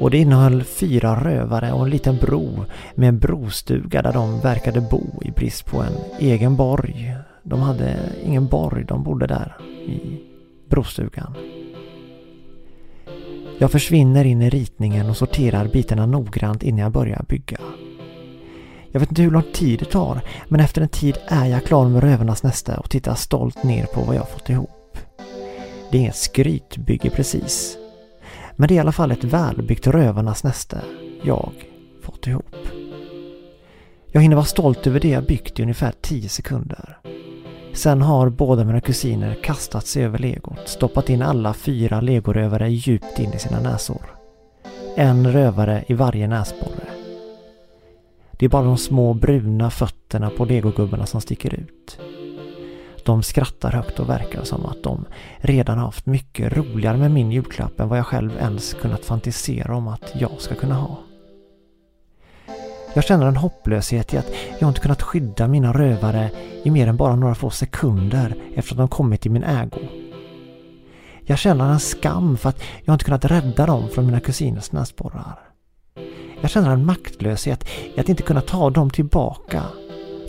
och 0.00 0.10
det 0.10 0.18
innehöll 0.18 0.64
fyra 0.64 1.24
rövare 1.24 1.72
och 1.72 1.84
en 1.84 1.90
liten 1.90 2.16
bro 2.16 2.64
med 2.94 3.08
en 3.08 3.18
brostuga 3.18 4.02
där 4.02 4.12
de 4.12 4.40
verkade 4.40 4.80
bo 4.80 5.22
i 5.22 5.30
brist 5.30 5.66
på 5.66 5.82
en 5.82 5.96
egen 6.18 6.56
borg 6.56 7.16
de 7.44 7.60
hade 7.60 7.96
ingen 8.24 8.46
borg, 8.46 8.84
de 8.84 9.02
bodde 9.02 9.26
där 9.26 9.56
i 9.86 10.20
brostugan. 10.68 11.34
Jag 13.58 13.72
försvinner 13.72 14.24
in 14.24 14.42
i 14.42 14.50
ritningen 14.50 15.10
och 15.10 15.16
sorterar 15.16 15.68
bitarna 15.68 16.06
noggrant 16.06 16.62
innan 16.62 16.80
jag 16.80 16.92
börjar 16.92 17.24
bygga. 17.28 17.60
Jag 18.92 19.00
vet 19.00 19.08
inte 19.08 19.22
hur 19.22 19.30
lång 19.30 19.52
tid 19.52 19.78
det 19.78 19.84
tar, 19.84 20.20
men 20.48 20.60
efter 20.60 20.82
en 20.82 20.88
tid 20.88 21.16
är 21.26 21.46
jag 21.46 21.64
klar 21.64 21.88
med 21.88 22.02
Rövarnas 22.02 22.42
nästa 22.42 22.78
och 22.78 22.90
tittar 22.90 23.14
stolt 23.14 23.62
ner 23.64 23.86
på 23.86 24.00
vad 24.00 24.16
jag 24.16 24.30
fått 24.30 24.48
ihop. 24.48 24.98
Det 25.90 25.98
är 25.98 26.00
inget 26.00 26.16
skrytbygge 26.16 27.10
precis. 27.10 27.76
Men 28.56 28.68
det 28.68 28.74
är 28.74 28.76
i 28.76 28.78
alla 28.78 28.92
fall 28.92 29.10
ett 29.10 29.24
välbyggt 29.24 29.86
Rövarnas 29.86 30.44
näste 30.44 30.80
jag 31.22 31.52
fått 32.02 32.26
ihop. 32.26 32.83
Jag 34.14 34.22
hinner 34.22 34.36
vara 34.36 34.46
stolt 34.46 34.86
över 34.86 35.00
det 35.00 35.08
jag 35.08 35.24
byggt 35.24 35.58
i 35.58 35.62
ungefär 35.62 35.92
10 36.00 36.28
sekunder. 36.28 36.98
Sen 37.72 38.02
har 38.02 38.28
båda 38.28 38.64
mina 38.64 38.80
kusiner 38.80 39.34
kastat 39.42 39.86
sig 39.86 40.04
över 40.04 40.18
legot, 40.18 40.68
stoppat 40.68 41.10
in 41.10 41.22
alla 41.22 41.54
fyra 41.54 42.00
legorövare 42.00 42.70
djupt 42.70 43.18
in 43.18 43.32
i 43.32 43.38
sina 43.38 43.60
näsor. 43.60 44.16
En 44.96 45.32
rövare 45.32 45.84
i 45.86 45.94
varje 45.94 46.28
näsborre. 46.28 46.86
Det 48.32 48.44
är 48.44 48.50
bara 48.50 48.64
de 48.64 48.78
små 48.78 49.14
bruna 49.14 49.70
fötterna 49.70 50.30
på 50.30 50.44
legogubbarna 50.44 51.06
som 51.06 51.20
sticker 51.20 51.54
ut. 51.54 51.98
De 53.04 53.22
skrattar 53.22 53.72
högt 53.72 53.98
och 53.98 54.08
verkar 54.08 54.42
som 54.42 54.66
att 54.66 54.82
de 54.82 55.04
redan 55.36 55.78
haft 55.78 56.06
mycket 56.06 56.56
roligare 56.56 56.96
med 56.96 57.10
min 57.10 57.32
julklapp 57.32 57.80
än 57.80 57.88
vad 57.88 57.98
jag 57.98 58.06
själv 58.06 58.36
ens 58.36 58.74
kunnat 58.74 59.04
fantisera 59.04 59.76
om 59.76 59.88
att 59.88 60.12
jag 60.14 60.40
ska 60.40 60.54
kunna 60.54 60.74
ha. 60.74 60.98
Jag 62.94 63.04
känner 63.04 63.26
en 63.26 63.36
hopplöshet 63.36 64.14
i 64.14 64.16
att 64.18 64.30
jag 64.58 64.70
inte 64.70 64.80
kunnat 64.80 65.02
skydda 65.02 65.48
mina 65.48 65.72
rövare 65.72 66.30
i 66.62 66.70
mer 66.70 66.86
än 66.88 66.96
bara 66.96 67.16
några 67.16 67.34
få 67.34 67.50
sekunder 67.50 68.34
efter 68.54 68.72
att 68.72 68.78
de 68.78 68.88
kommit 68.88 69.26
i 69.26 69.28
min 69.28 69.44
ägo. 69.44 69.78
Jag 71.26 71.38
känner 71.38 71.70
en 71.72 71.80
skam 71.80 72.36
för 72.36 72.48
att 72.48 72.62
jag 72.84 72.94
inte 72.94 73.04
kunnat 73.04 73.24
rädda 73.24 73.66
dem 73.66 73.88
från 73.88 74.06
mina 74.06 74.20
kusiners 74.20 74.72
näsborrar. 74.72 75.38
Jag 76.40 76.50
känner 76.50 76.70
en 76.70 76.86
maktlöshet 76.86 77.68
i 77.94 78.00
att 78.00 78.08
inte 78.08 78.22
kunna 78.22 78.40
ta 78.40 78.70
dem 78.70 78.90
tillbaka 78.90 79.62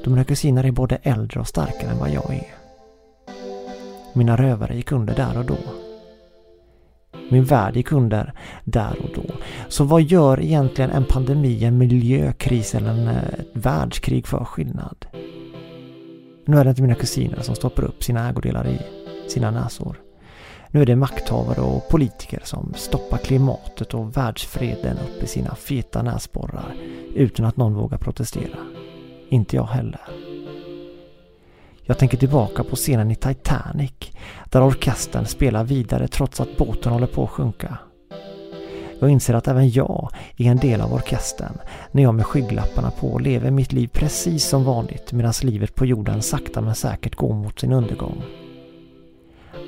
då 0.04 0.10
mina 0.10 0.24
kusiner 0.24 0.64
är 0.64 0.72
både 0.72 0.96
äldre 0.96 1.40
och 1.40 1.48
starkare 1.48 1.92
än 1.92 2.00
vad 2.00 2.10
jag 2.10 2.34
är. 2.34 2.56
Mina 4.14 4.38
rövare 4.38 4.76
gick 4.76 4.92
under 4.92 5.16
där 5.16 5.38
och 5.38 5.46
då. 5.46 5.85
Min 7.30 7.44
värld 7.44 7.76
gick 7.76 7.92
under 7.92 8.34
där 8.64 8.96
och 9.04 9.10
då. 9.16 9.36
Så 9.68 9.84
vad 9.84 10.02
gör 10.02 10.42
egentligen 10.42 10.92
en 10.92 11.06
pandemi, 11.06 11.66
en 11.66 11.78
miljökris 11.78 12.76
eller 12.76 12.90
en, 12.90 13.08
ett 13.08 13.48
världskrig 13.54 14.28
för 14.28 14.46
skillnad? 14.46 15.06
Nu 16.46 16.58
är 16.58 16.64
det 16.64 16.70
inte 16.70 16.82
mina 16.82 16.96
kusiner 16.96 17.42
som 17.42 17.56
stoppar 17.56 17.84
upp 17.84 18.04
sina 18.04 18.30
ägodelar 18.30 18.68
i 18.68 18.80
sina 19.30 19.52
näsor. 19.52 20.02
Nu 20.68 20.82
är 20.82 20.86
det 20.86 20.96
makthavare 20.96 21.62
och 21.62 21.90
politiker 21.90 22.42
som 22.44 22.74
stoppar 22.76 23.18
klimatet 23.18 23.94
och 23.94 24.18
världsfreden 24.18 24.98
upp 24.98 25.24
i 25.24 25.28
sina 25.28 25.56
feta 25.56 26.02
näsborrar 26.02 26.76
utan 27.16 27.46
att 27.46 27.58
någon 27.58 27.74
vågar 27.74 27.98
protestera. 27.98 28.58
Inte 29.30 29.56
jag 29.56 29.66
heller. 29.66 30.25
Jag 31.88 31.98
tänker 31.98 32.18
tillbaka 32.18 32.64
på 32.64 32.76
scenen 32.76 33.12
i 33.12 33.16
Titanic 33.16 33.94
där 34.46 34.64
orkestern 34.64 35.26
spelar 35.26 35.64
vidare 35.64 36.08
trots 36.08 36.42
att 36.42 36.58
båten 36.58 36.92
håller 36.92 37.08
på 37.08 37.24
att 37.24 37.30
sjunka. 37.30 37.78
Jag 39.00 39.10
inser 39.10 39.34
att 39.34 39.48
även 39.48 39.70
jag 39.70 40.12
är 40.38 40.52
en 40.52 40.58
del 40.58 40.82
av 40.82 40.94
orkestern 40.94 41.58
när 41.92 42.04
jag 42.04 42.16
med 42.16 42.26
skygglapparna 42.26 42.92
på 42.92 43.20
lever 43.20 43.52
mitt 43.52 43.74
liv 43.74 43.88
precis 43.94 44.46
som 44.46 44.64
vanligt 44.64 45.12
medan 45.12 45.34
livet 45.42 45.76
på 45.76 45.86
jorden 45.86 46.22
sakta 46.22 46.62
men 46.62 46.76
säkert 46.76 47.16
går 47.16 47.34
mot 47.34 47.60
sin 47.60 47.74
undergång. 47.74 48.24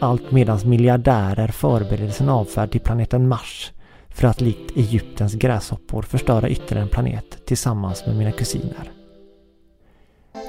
Allt 0.01 0.31
medan 0.31 0.69
miljardärer 0.69 1.47
förbereder 1.47 2.11
sin 2.11 2.29
avfärd 2.29 2.71
till 2.71 2.81
planeten 2.81 3.27
Mars 3.27 3.71
för 4.09 4.27
att 4.27 4.41
likt 4.41 4.77
Egyptens 4.77 5.33
gräshoppor 5.33 6.01
förstöra 6.01 6.49
ytterligare 6.49 6.85
en 6.85 6.89
planet 6.89 7.45
tillsammans 7.45 8.05
med 8.05 8.15
mina 8.15 8.31
kusiner. 8.31 8.91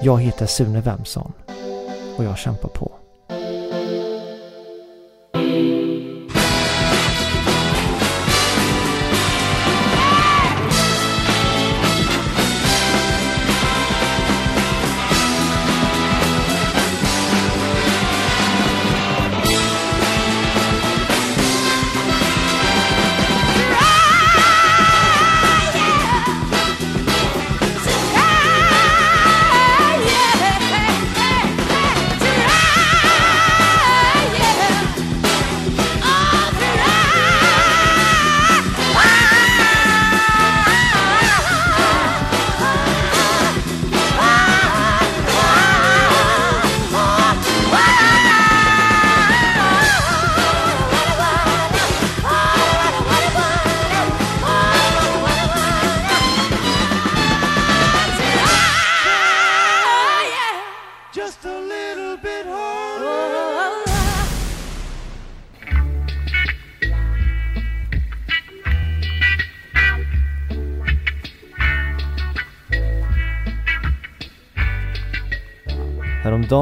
Jag 0.02 0.20
heter 0.20 0.46
Sune 0.46 0.80
Wemson 0.80 1.32
och 2.18 2.24
jag 2.24 2.38
kämpar 2.38 2.68
på. 2.68 2.97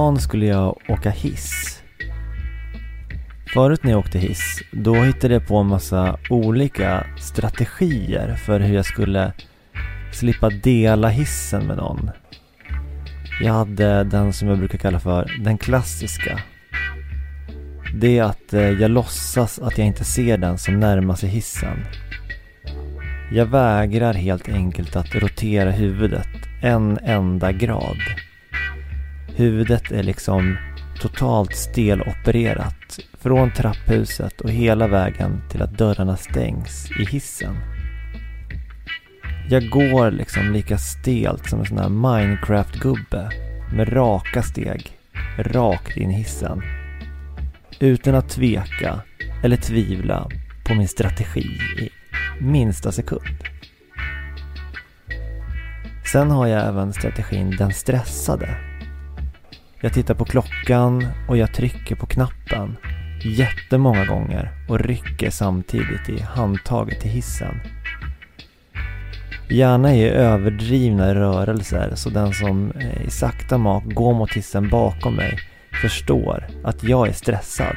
Häromdagen 0.06 0.22
skulle 0.22 0.46
jag 0.46 0.78
åka 0.88 1.10
hiss. 1.10 1.82
Förut 3.54 3.82
när 3.82 3.90
jag 3.90 3.98
åkte 3.98 4.18
hiss, 4.18 4.62
då 4.72 4.94
hittade 4.94 5.34
jag 5.34 5.46
på 5.46 5.56
en 5.56 5.66
massa 5.66 6.18
olika 6.30 7.06
strategier 7.18 8.34
för 8.36 8.60
hur 8.60 8.74
jag 8.74 8.86
skulle 8.86 9.32
slippa 10.12 10.50
dela 10.50 11.08
hissen 11.08 11.66
med 11.66 11.76
någon. 11.76 12.10
Jag 13.42 13.52
hade 13.52 14.04
den 14.04 14.32
som 14.32 14.48
jag 14.48 14.58
brukar 14.58 14.78
kalla 14.78 15.00
för 15.00 15.40
den 15.44 15.58
klassiska. 15.58 16.40
Det 17.94 18.18
är 18.18 18.22
att 18.22 18.52
eh, 18.52 18.70
jag 18.70 18.90
låtsas 18.90 19.58
att 19.58 19.78
jag 19.78 19.86
inte 19.86 20.04
ser 20.04 20.38
den 20.38 20.58
som 20.58 20.80
närmar 20.80 21.14
sig 21.14 21.28
hissen. 21.28 21.84
Jag 23.32 23.46
vägrar 23.46 24.14
helt 24.14 24.48
enkelt 24.48 24.96
att 24.96 25.14
rotera 25.14 25.70
huvudet 25.70 26.28
en 26.62 26.98
enda 26.98 27.52
grad. 27.52 27.98
Huvudet 29.36 29.92
är 29.92 30.02
liksom 30.02 30.56
totalt 31.00 31.56
stelopererat 31.56 32.98
från 33.20 33.52
trapphuset 33.52 34.40
och 34.40 34.50
hela 34.50 34.88
vägen 34.88 35.42
till 35.50 35.62
att 35.62 35.78
dörrarna 35.78 36.16
stängs 36.16 36.90
i 37.00 37.04
hissen. 37.04 37.56
Jag 39.50 39.68
går 39.70 40.10
liksom 40.10 40.52
lika 40.52 40.78
stelt 40.78 41.48
som 41.48 41.60
en 41.60 41.66
sån 41.66 41.78
här 41.78 41.88
Minecraft-gubbe 41.88 43.30
med 43.72 43.92
raka 43.92 44.42
steg 44.42 44.98
rakt 45.38 45.96
in 45.96 46.10
i 46.10 46.14
hissen. 46.14 46.62
Utan 47.80 48.14
att 48.14 48.28
tveka 48.28 49.00
eller 49.42 49.56
tvivla 49.56 50.28
på 50.66 50.74
min 50.74 50.88
strategi 50.88 51.46
i 51.78 51.90
minsta 52.40 52.92
sekund. 52.92 53.44
Sen 56.12 56.30
har 56.30 56.46
jag 56.46 56.68
även 56.68 56.92
strategin 56.92 57.56
den 57.58 57.72
stressade. 57.72 58.75
Jag 59.86 59.92
tittar 59.92 60.14
på 60.14 60.24
klockan 60.24 61.06
och 61.28 61.36
jag 61.36 61.54
trycker 61.54 61.96
på 61.96 62.06
knappen 62.06 62.76
jättemånga 63.24 64.04
gånger 64.04 64.50
och 64.68 64.80
rycker 64.80 65.30
samtidigt 65.30 66.08
i 66.08 66.20
handtaget 66.20 67.00
till 67.00 67.10
hissen. 67.10 67.60
Gärna 69.50 69.94
i 69.94 70.08
överdrivna 70.08 71.14
rörelser 71.14 71.92
så 71.94 72.10
den 72.10 72.32
som 72.32 72.70
eh, 72.70 73.06
i 73.06 73.10
sakta 73.10 73.58
mak 73.58 73.84
går 73.84 74.14
mot 74.14 74.32
hissen 74.32 74.68
bakom 74.68 75.14
mig 75.14 75.38
förstår 75.82 76.46
att 76.64 76.82
jag 76.82 77.08
är 77.08 77.12
stressad 77.12 77.76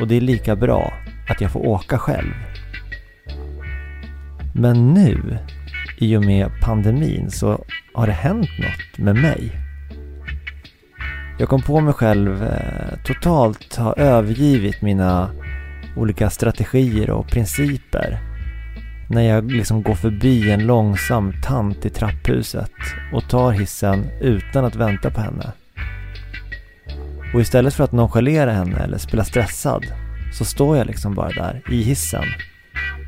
och 0.00 0.08
det 0.08 0.16
är 0.16 0.20
lika 0.20 0.56
bra 0.56 0.92
att 1.28 1.40
jag 1.40 1.52
får 1.52 1.66
åka 1.66 1.98
själv. 1.98 2.34
Men 4.54 4.94
nu, 4.94 5.38
i 5.98 6.16
och 6.16 6.24
med 6.24 6.50
pandemin, 6.62 7.30
så 7.30 7.64
har 7.94 8.06
det 8.06 8.12
hänt 8.12 8.50
något 8.58 8.98
med 8.98 9.14
mig. 9.14 9.67
Jag 11.38 11.48
kom 11.48 11.62
på 11.62 11.80
mig 11.80 11.94
själv 11.94 12.42
eh, 12.42 12.98
totalt 13.04 13.76
ha 13.76 13.94
övergivit 13.94 14.82
mina 14.82 15.30
olika 15.96 16.30
strategier 16.30 17.10
och 17.10 17.28
principer 17.28 18.18
när 19.10 19.22
jag 19.22 19.52
liksom 19.52 19.82
går 19.82 19.94
förbi 19.94 20.50
en 20.50 20.66
långsam 20.66 21.32
tant 21.42 21.86
i 21.86 21.90
trapphuset 21.90 22.70
och 23.12 23.28
tar 23.28 23.52
hissen 23.52 24.06
utan 24.20 24.64
att 24.64 24.76
vänta 24.76 25.10
på 25.10 25.20
henne. 25.20 25.52
Och 27.34 27.40
istället 27.40 27.74
för 27.74 27.84
att 27.84 27.92
nonchalera 27.92 28.52
henne 28.52 28.76
eller 28.76 28.98
spela 28.98 29.24
stressad 29.24 29.86
så 30.32 30.44
står 30.44 30.76
jag 30.76 30.86
liksom 30.86 31.14
bara 31.14 31.30
där 31.30 31.62
i 31.70 31.82
hissen. 31.82 32.24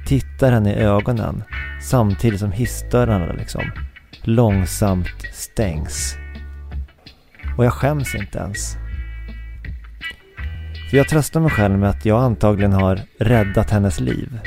Tittar 0.07 0.53
henne 0.53 0.73
i 0.73 0.83
ögonen 0.83 1.43
samtidigt 1.83 2.41
som 2.41 2.53
hissdörrarna 2.53 3.33
liksom 3.33 3.63
långsamt 4.23 5.27
stängs. 5.33 6.20
Och 7.57 7.65
jag 7.65 7.73
skäms 7.73 8.15
inte 8.15 8.39
ens. 8.39 8.77
För 10.91 10.97
jag 10.97 11.09
tröstar 11.09 11.41
mig 11.41 11.51
själv 11.51 11.79
med 11.79 11.91
att 11.91 12.05
jag 12.05 12.23
antagligen 12.23 12.73
har 12.73 13.01
räddat 13.19 13.71
hennes 13.71 14.01
liv. 14.01 14.41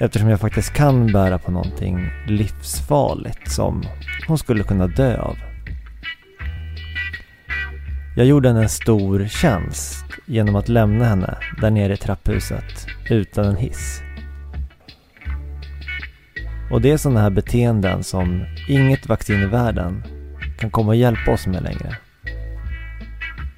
Eftersom 0.00 0.28
jag 0.28 0.40
faktiskt 0.40 0.72
kan 0.72 1.12
bära 1.12 1.38
på 1.38 1.50
någonting 1.50 2.10
livsfarligt 2.26 3.50
som 3.50 3.82
hon 4.28 4.38
skulle 4.38 4.64
kunna 4.64 4.86
dö 4.86 5.16
av. 5.20 5.36
Jag 8.16 8.26
gjorde 8.26 8.48
henne 8.48 8.62
en 8.62 8.68
stor 8.68 9.26
tjänst 9.28 10.04
genom 10.26 10.56
att 10.56 10.68
lämna 10.68 11.04
henne 11.04 11.38
där 11.60 11.70
nere 11.70 11.92
i 11.92 11.96
trapphuset 11.96 12.86
utan 13.10 13.44
en 13.44 13.56
hiss. 13.56 14.02
Och 16.70 16.80
det 16.80 16.90
är 16.90 16.96
sådana 16.96 17.20
här 17.20 17.30
beteenden 17.30 18.02
som 18.02 18.44
inget 18.68 19.08
vaccin 19.08 19.42
i 19.42 19.46
världen 19.46 20.02
kan 20.62 20.70
komma 20.70 20.88
och 20.88 20.96
hjälpa 20.96 21.30
oss 21.30 21.46
med 21.46 21.62
längre. 21.62 21.96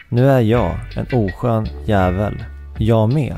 Nu 0.09 0.31
är 0.31 0.41
jag 0.41 0.79
en 0.97 1.07
oskön 1.13 1.69
jävel, 1.87 2.45
jag 2.79 3.13
med. 3.13 3.37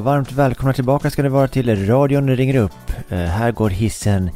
Varmt 0.00 0.32
välkomna 0.32 0.72
tillbaka 0.72 1.10
ska 1.10 1.22
det 1.22 1.28
vara 1.28 1.48
till 1.48 1.86
radion 1.86 2.36
ringer 2.36 2.56
upp. 2.56 2.92
Eh, 3.08 3.18
här 3.18 3.52
går 3.52 3.70
hissen 3.70 4.30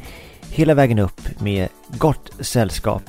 hela 0.51 0.73
vägen 0.73 0.99
upp 0.99 1.41
med 1.41 1.67
gott 1.97 2.31
sällskap. 2.39 3.03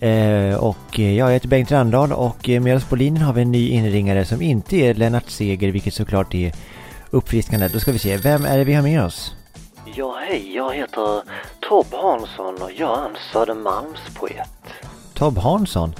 Eh, 0.00 0.54
och 0.54 1.00
eh, 1.00 1.14
jag 1.16 1.30
heter 1.30 1.48
Bengt 1.48 1.72
Randahl 1.72 2.12
och 2.12 2.48
med 2.48 2.76
oss 2.76 2.84
på 2.84 2.96
linjen 2.96 3.24
har 3.24 3.32
vi 3.32 3.42
en 3.42 3.52
ny 3.52 3.68
inringare 3.68 4.24
som 4.24 4.42
inte 4.42 4.76
är 4.76 4.94
Lennart 4.94 5.30
Seger, 5.30 5.72
vilket 5.72 5.94
såklart 5.94 6.34
är 6.34 6.52
uppfriskande. 7.10 7.68
Då 7.68 7.80
ska 7.80 7.92
vi 7.92 7.98
se, 7.98 8.16
vem 8.16 8.44
är 8.44 8.58
det 8.58 8.64
vi 8.64 8.74
har 8.74 8.82
med 8.82 9.04
oss? 9.04 9.34
Ja, 9.94 10.16
hej, 10.28 10.54
jag 10.54 10.74
heter 10.74 11.22
Tob 11.60 11.86
Hansson 11.92 12.62
och 12.62 12.70
jag 12.76 12.98
är 12.98 13.04
en 13.04 13.16
Södermalmspoet. 13.32 14.48
Tob 15.14 15.38
Hansson. 15.38 15.94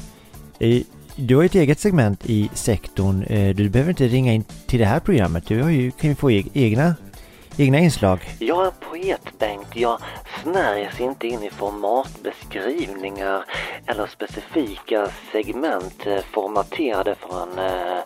Du 1.18 1.34
har 1.34 1.42
ju 1.42 1.46
ett 1.46 1.54
eget 1.54 1.80
segment 1.80 2.26
i 2.26 2.50
sektorn. 2.54 3.22
Eh, 3.22 3.54
du 3.54 3.68
behöver 3.68 3.90
inte 3.90 4.08
ringa 4.08 4.32
in 4.32 4.44
till 4.66 4.78
det 4.78 4.84
här 4.84 5.00
programmet. 5.00 5.46
Du 5.46 5.62
har 5.62 5.70
ju, 5.70 5.90
kan 5.90 6.10
ju 6.10 6.16
få 6.16 6.30
e-, 6.30 6.44
egna, 6.52 6.94
egna 7.56 7.78
inslag. 7.78 8.20
Jag 8.38 8.66
är 8.66 8.70
poet, 8.70 9.38
Bengt. 9.38 9.68
Jag 9.74 9.98
snärjs 10.42 11.00
inte 11.00 11.26
in 11.26 11.42
i 11.42 11.50
formatbeskrivningar 11.50 13.44
eller 13.86 14.06
specifika 14.06 15.08
segment 15.32 16.06
eh, 16.06 16.18
formaterade 16.32 17.14
för 17.14 17.42
en 17.42 17.58
eh, 17.58 17.98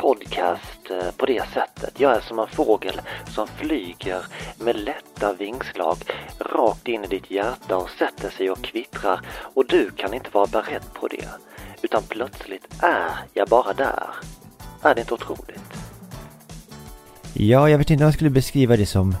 podcast 0.00 0.90
eh, 0.90 1.10
på 1.16 1.26
det 1.26 1.42
sättet. 1.54 2.00
Jag 2.00 2.16
är 2.16 2.20
som 2.20 2.38
en 2.38 2.48
fågel 2.48 3.00
som 3.28 3.46
flyger 3.46 4.18
med 4.58 4.76
lätta 4.76 5.32
vingslag 5.32 5.96
rakt 6.38 6.88
in 6.88 7.04
i 7.04 7.06
ditt 7.06 7.30
hjärta 7.30 7.76
och 7.76 7.90
sätter 7.90 8.30
sig 8.30 8.50
och 8.50 8.62
kvittrar 8.62 9.20
och 9.54 9.66
du 9.66 9.90
kan 9.90 10.14
inte 10.14 10.30
vara 10.32 10.46
beredd 10.46 10.82
på 10.94 11.08
det. 11.08 11.28
Utan 11.82 12.02
plötsligt 12.08 12.82
är 12.82 13.10
jag 13.34 13.48
bara 13.48 13.72
där. 13.72 14.04
Är 14.82 14.94
det 14.94 15.00
inte 15.00 15.14
otroligt? 15.14 15.72
Ja, 17.34 17.68
jag 17.68 17.78
vet 17.78 17.90
inte 17.90 18.04
om 18.04 18.06
jag 18.06 18.14
skulle 18.14 18.30
beskriva 18.30 18.76
det 18.76 18.86
som 18.86 19.16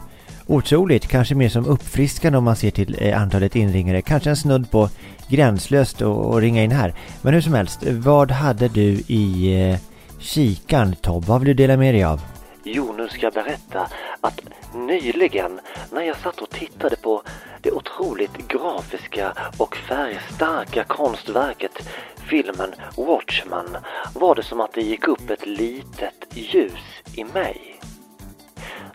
otroligt. 0.46 1.06
Kanske 1.06 1.34
mer 1.34 1.48
som 1.48 1.66
uppfriskande 1.66 2.38
om 2.38 2.44
man 2.44 2.56
ser 2.56 2.70
till 2.70 2.96
eh, 2.98 3.22
antalet 3.22 3.56
inringare. 3.56 4.02
Kanske 4.02 4.30
en 4.30 4.36
snudd 4.36 4.70
på 4.70 4.88
gränslöst 5.28 6.02
att 6.02 6.26
att 6.26 6.40
ringa 6.40 6.64
in 6.64 6.72
här. 6.72 6.94
Men 7.22 7.34
hur 7.34 7.40
som 7.40 7.54
helst, 7.54 7.82
vad 7.82 8.30
hade 8.30 8.68
du 8.68 9.02
i 9.06 9.54
eh, 9.70 9.78
Kikan, 10.20 10.94
Tobbe, 10.94 11.26
Vad 11.26 11.40
vill 11.40 11.46
du 11.46 11.54
dela 11.54 11.76
med 11.76 11.94
dig 11.94 12.04
av? 12.04 12.20
Jo, 12.64 12.94
nu 12.96 13.08
ska 13.08 13.26
jag 13.26 13.32
berätta 13.32 13.88
att 14.20 14.40
nyligen 14.74 15.60
när 15.92 16.02
jag 16.02 16.16
satt 16.16 16.40
och 16.40 16.50
tittade 16.50 16.96
på 16.96 17.22
det 17.60 17.72
otroligt 17.72 18.48
grafiska 18.48 19.32
och 19.58 19.76
färgstarka 19.76 20.84
konstverket 20.84 21.88
filmen 22.30 22.74
Watchman 22.96 23.76
var 24.14 24.34
det 24.34 24.42
som 24.42 24.60
att 24.60 24.72
det 24.72 24.82
gick 24.82 25.08
upp 25.08 25.30
ett 25.30 25.46
litet 25.46 26.26
ljus 26.30 27.02
i 27.14 27.24
mig. 27.24 27.80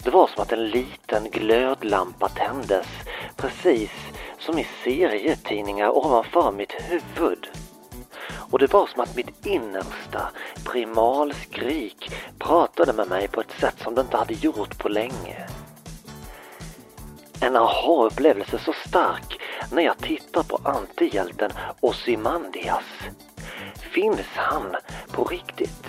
Det 0.04 0.10
var 0.10 0.28
som 0.28 0.44
att 0.44 0.52
en 0.52 0.68
liten 0.68 1.30
glödlampa 1.32 2.30
tändes 2.30 2.88
precis 3.36 3.92
som 4.40 4.60
i 4.60 4.68
serietidningar 4.84 5.98
ovanför 5.98 6.52
mitt 6.52 6.72
huvud. 6.72 7.48
Och 8.56 8.60
det 8.60 8.74
var 8.74 8.88
som 8.88 9.02
att 9.02 9.16
mitt 9.16 9.46
innersta 9.46 10.30
primalskrik 10.66 12.12
pratade 12.40 12.94
med 12.94 13.08
mig 13.08 13.28
på 13.28 13.42
ett 13.42 13.60
sätt 13.60 13.76
som 13.84 13.96
det 13.96 14.02
inte 14.02 14.18
hade 14.18 14.34
gjort 14.34 14.78
på 14.78 14.90
länge. 14.90 15.48
En 17.42 17.56
aha-upplevelse 17.56 18.60
så 18.66 18.74
stark 18.88 19.42
när 19.72 19.82
jag 19.82 19.98
tittar 19.98 20.44
på 20.44 20.60
antihjälten 20.64 21.52
Ozymandias. 21.80 22.84
Finns 23.76 24.28
han 24.36 24.76
på 25.12 25.24
riktigt? 25.24 25.86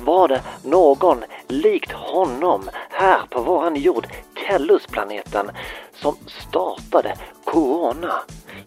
Var 0.00 0.28
det 0.28 0.42
någon 0.64 1.24
likt 1.48 1.92
honom 1.92 2.70
här 2.90 3.20
på 3.30 3.42
våran 3.42 3.76
jord, 3.76 4.06
Tellusplaneten, 4.46 5.50
som 5.94 6.16
startade 6.26 7.16
Corona? 7.44 8.12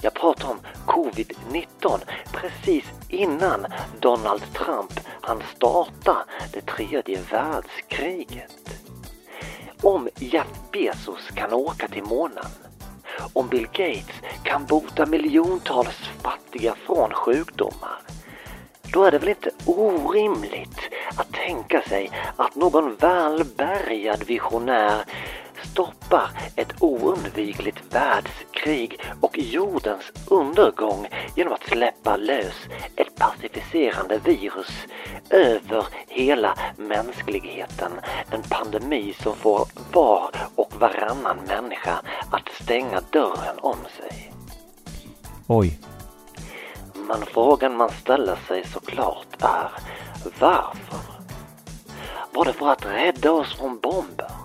Jag 0.01 0.13
pratar 0.13 0.49
om 0.49 0.59
Covid-19 0.85 1.99
precis 2.31 2.85
innan 3.09 3.65
Donald 3.99 4.53
Trump 4.53 4.99
han 5.21 5.43
starta 5.55 6.17
det 6.53 6.61
tredje 6.61 7.21
världskriget. 7.31 8.55
Om 9.81 10.09
Jeff 10.15 10.47
Bezos 10.71 11.29
kan 11.35 11.53
åka 11.53 11.87
till 11.87 12.03
månen, 12.03 12.45
om 13.33 13.47
Bill 13.47 13.67
Gates 13.67 14.15
kan 14.43 14.65
bota 14.65 15.05
miljontals 15.05 16.09
fattiga 16.21 16.75
från 16.85 17.13
sjukdomar, 17.13 17.99
då 18.93 19.03
är 19.03 19.11
det 19.11 19.17
väl 19.17 19.29
inte 19.29 19.51
orimligt 19.65 20.79
att 21.15 21.33
tänka 21.33 21.81
sig 21.81 22.11
att 22.35 22.55
någon 22.55 22.95
välbärgad 22.95 24.23
visionär 24.23 25.03
stoppar 25.63 26.29
ett 26.55 26.73
oundvikligt 26.79 27.95
världskrig 27.95 29.01
och 29.21 29.37
jordens 29.37 30.11
undergång 30.27 31.07
genom 31.35 31.53
att 31.53 31.63
släppa 31.63 32.17
lös 32.17 32.55
ett 32.95 33.15
pacificerande 33.15 34.17
virus 34.17 34.71
över 35.29 35.85
hela 36.07 36.55
mänskligheten. 36.77 37.91
En 38.31 38.41
pandemi 38.41 39.15
som 39.23 39.35
får 39.35 39.67
var 39.93 40.29
och 40.55 40.73
varannan 40.79 41.37
människa 41.47 42.01
att 42.31 42.63
stänga 42.63 43.01
dörren 43.11 43.59
om 43.61 43.77
sig. 43.97 44.33
Oj. 45.47 45.79
Men 46.93 47.25
frågan 47.25 47.77
man 47.77 47.89
ställer 47.89 48.35
sig 48.47 48.67
såklart 48.73 49.27
är 49.39 49.71
varför? 50.39 50.99
Var 52.33 52.45
det 52.45 52.53
för 52.53 52.69
att 52.69 52.85
rädda 52.85 53.31
oss 53.31 53.55
från 53.55 53.79
bomber? 53.79 54.38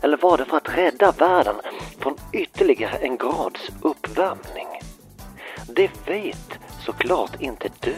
Eller 0.00 0.16
var 0.16 0.38
det 0.38 0.44
för 0.44 0.56
att 0.56 0.76
rädda 0.78 1.12
världen 1.12 1.56
från 1.98 2.16
ytterligare 2.32 2.96
en 2.96 3.16
grads 3.16 3.70
uppvärmning? 3.82 4.66
Det 5.68 5.90
vet 6.06 6.58
såklart 6.84 7.40
inte 7.40 7.68
du. 7.80 7.94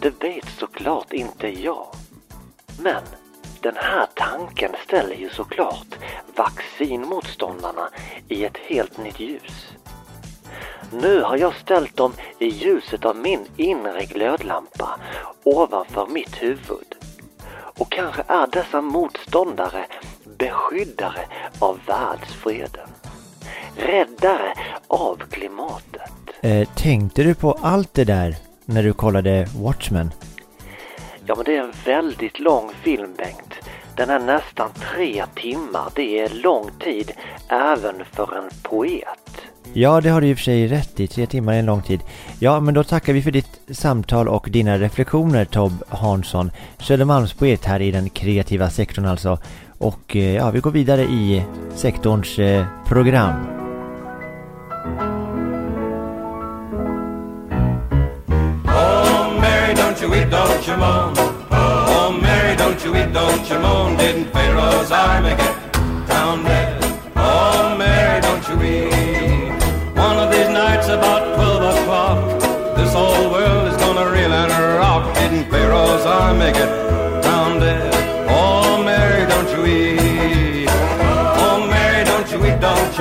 Det 0.00 0.22
vet 0.22 0.48
såklart 0.58 1.12
inte 1.12 1.48
jag. 1.48 1.86
Men 2.78 3.02
den 3.60 3.76
här 3.76 4.06
tanken 4.14 4.70
ställer 4.84 5.16
ju 5.16 5.30
såklart 5.30 5.98
vaccinmotståndarna 6.36 7.88
i 8.28 8.44
ett 8.44 8.56
helt 8.56 8.98
nytt 8.98 9.20
ljus. 9.20 9.72
Nu 10.92 11.20
har 11.20 11.36
jag 11.36 11.54
ställt 11.54 11.96
dem 11.96 12.12
i 12.38 12.48
ljuset 12.48 13.04
av 13.04 13.16
min 13.16 13.46
inre 13.56 14.04
glödlampa 14.04 15.00
ovanför 15.44 16.06
mitt 16.06 16.42
huvud. 16.42 16.94
Och 17.78 17.92
kanske 17.92 18.22
är 18.28 18.46
dessa 18.46 18.80
motståndare 18.80 19.86
beskyddare 20.42 21.20
av 21.58 21.78
världsfreden. 21.86 22.88
Räddare 23.76 24.54
av 24.86 25.22
klimatet. 25.30 26.12
Eh, 26.40 26.68
tänkte 26.68 27.22
du 27.22 27.34
på 27.34 27.58
allt 27.62 27.94
det 27.94 28.04
där 28.04 28.36
när 28.64 28.82
du 28.82 28.92
kollade 28.92 29.48
Watchmen? 29.56 30.10
Ja, 31.26 31.34
men 31.36 31.44
det 31.44 31.56
är 31.56 31.62
en 31.62 31.72
väldigt 31.84 32.38
lång 32.38 32.70
film, 32.82 33.10
Bengt. 33.16 33.54
Den 33.96 34.10
är 34.10 34.18
nästan 34.18 34.70
tre 34.94 35.24
timmar. 35.34 35.90
Det 35.94 36.18
är 36.18 36.28
lång 36.28 36.70
tid 36.78 37.12
även 37.48 38.04
för 38.12 38.36
en 38.36 38.50
poet. 38.62 39.42
Ja, 39.74 40.00
det 40.00 40.08
har 40.08 40.20
du 40.20 40.26
i 40.26 40.34
och 40.34 40.36
för 40.36 40.44
sig 40.44 40.66
rätt 40.66 41.00
i. 41.00 41.06
Tre 41.06 41.26
timmar 41.26 41.52
är 41.52 41.58
en 41.58 41.66
lång 41.66 41.82
tid. 41.82 42.00
Ja, 42.38 42.60
men 42.60 42.74
då 42.74 42.84
tackar 42.84 43.12
vi 43.12 43.22
för 43.22 43.30
ditt 43.30 43.60
samtal 43.70 44.28
och 44.28 44.48
dina 44.50 44.78
reflektioner, 44.78 45.44
Tob 45.44 45.72
Hansson. 45.88 46.50
Södermalmspoet 46.78 47.64
här 47.64 47.82
i 47.82 47.90
den 47.90 48.10
kreativa 48.10 48.70
sektorn 48.70 49.04
alltså. 49.04 49.38
Och 49.82 50.16
eh, 50.16 50.34
ja, 50.34 50.50
vi 50.50 50.60
går 50.60 50.70
vidare 50.70 51.02
i 51.02 51.44
sektorns 51.74 52.38
eh, 52.38 52.64
program. 52.88 53.32
Oh, 58.66 59.40
Mary, 59.40 59.74
don't 59.74 60.02
you 60.02 60.10
weep, 60.10 60.30
don't 60.30 60.68
you 60.68 60.76
moan. 60.76 61.14
Oh, 61.50 62.18
Mary, 62.22 62.56
don't 62.56 62.84
you 62.84 62.92
weep, 62.92 63.12
don't 63.12 63.50
you 63.50 63.58
moan. 63.58 63.96
Didn't 63.96 64.32
Pharaoh's 64.32 64.92
army 64.92 65.30
get 65.30 65.72
down 66.08 66.44
there 66.44 66.78
Oh, 67.16 67.74
Mary, 67.78 68.20
don't 68.20 68.48
you 68.48 68.56
weep. 68.62 69.96
One 69.96 70.18
of 70.18 70.30
these 70.30 70.48
nights 70.48 70.88
about 70.88 71.34
12 71.34 71.74
o'clock, 71.74 72.40
this 72.76 72.92
whole 72.94 73.30
world 73.32 73.68
is 73.72 73.76
gonna 73.78 74.10
reel 74.10 74.32
and 74.32 74.78
rock. 74.78 75.12
Didn't 75.14 75.50
Pharaoh's 75.50 76.06
army 76.06 76.52
get 76.52 76.91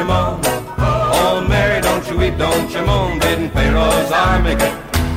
you 0.02 0.08
moan. 0.08 0.40
Oh, 0.80 1.46
Mary, 1.48 1.80
don't 1.82 2.08
you 2.10 2.18
weep, 2.18 2.38
don't 2.38 2.72
you 2.74 2.84
moan. 2.86 3.20
Didn't 3.20 3.52
Pharaoh's 3.52 4.12
army 4.12 4.56
get 4.56 4.74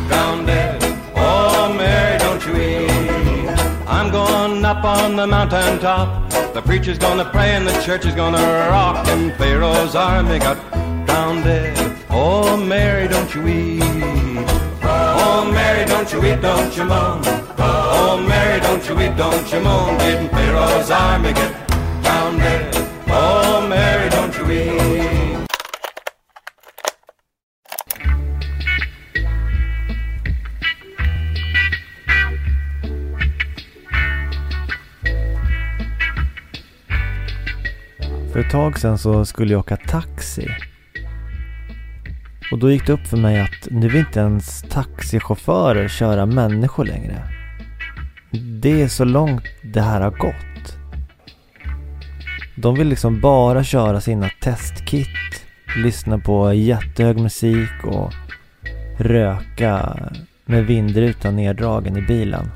drowned 0.08 0.46
dead? 0.46 0.78
Oh, 1.16 1.72
Mary, 1.72 2.18
don't 2.18 2.44
you 2.46 2.52
weep. 2.52 3.48
I'm 3.88 4.10
going 4.10 4.64
up 4.64 4.84
on 4.84 5.16
the 5.16 5.26
mountain 5.26 5.78
top. 5.78 6.08
The 6.52 6.60
preacher's 6.60 6.98
gonna 6.98 7.24
pray 7.24 7.50
and 7.56 7.66
the 7.66 7.76
church 7.82 8.04
is 8.04 8.14
gonna 8.14 8.46
rock. 8.70 9.06
And 9.08 9.32
Pharaoh's 9.34 9.94
army 9.94 10.38
got 10.38 10.58
drowned 11.06 11.44
dead. 11.44 11.76
Oh, 12.10 12.56
Mary, 12.56 13.08
don't 13.08 13.34
you 13.34 13.42
weep. 13.42 14.46
Oh, 14.82 15.50
Mary, 15.50 15.86
don't 15.86 16.12
you 16.12 16.20
weep, 16.20 16.40
don't 16.42 16.76
you 16.76 16.84
moan. 16.84 17.22
Oh, 17.58 18.22
Mary, 18.28 18.60
don't 18.60 18.86
you 18.86 18.94
weep, 18.96 19.16
don't 19.16 19.50
you 19.52 19.60
moan. 19.60 19.96
Didn't 19.98 20.28
Pharaoh's 20.28 20.90
army 20.90 21.32
get 21.32 21.52
drowned 22.02 22.38
dead? 22.38 22.73
För 38.34 38.40
ett 38.40 38.50
tag 38.50 38.78
sedan 38.78 38.98
så 38.98 39.24
skulle 39.24 39.52
jag 39.52 39.60
åka 39.60 39.76
taxi. 39.76 40.48
Och 42.52 42.58
då 42.58 42.70
gick 42.70 42.86
det 42.86 42.92
upp 42.92 43.06
för 43.06 43.16
mig 43.16 43.40
att 43.40 43.70
nu 43.70 43.88
vill 43.88 43.96
inte 44.00 44.20
ens 44.20 44.62
taxichaufförer 44.62 45.88
köra 45.88 46.26
människor 46.26 46.84
längre. 46.84 47.22
Det 48.60 48.82
är 48.82 48.88
så 48.88 49.04
långt 49.04 49.44
det 49.62 49.80
här 49.80 50.00
har 50.00 50.10
gått. 50.10 50.78
De 52.56 52.74
vill 52.74 52.88
liksom 52.88 53.20
bara 53.20 53.64
köra 53.64 54.00
sina 54.00 54.30
testkit, 54.40 55.46
lyssna 55.76 56.18
på 56.18 56.54
jättehög 56.54 57.20
musik 57.20 57.84
och 57.84 58.12
röka 58.98 59.98
med 60.44 60.66
vindrutan 60.66 61.36
neddragen 61.36 61.96
i 61.96 62.02
bilen. 62.02 62.50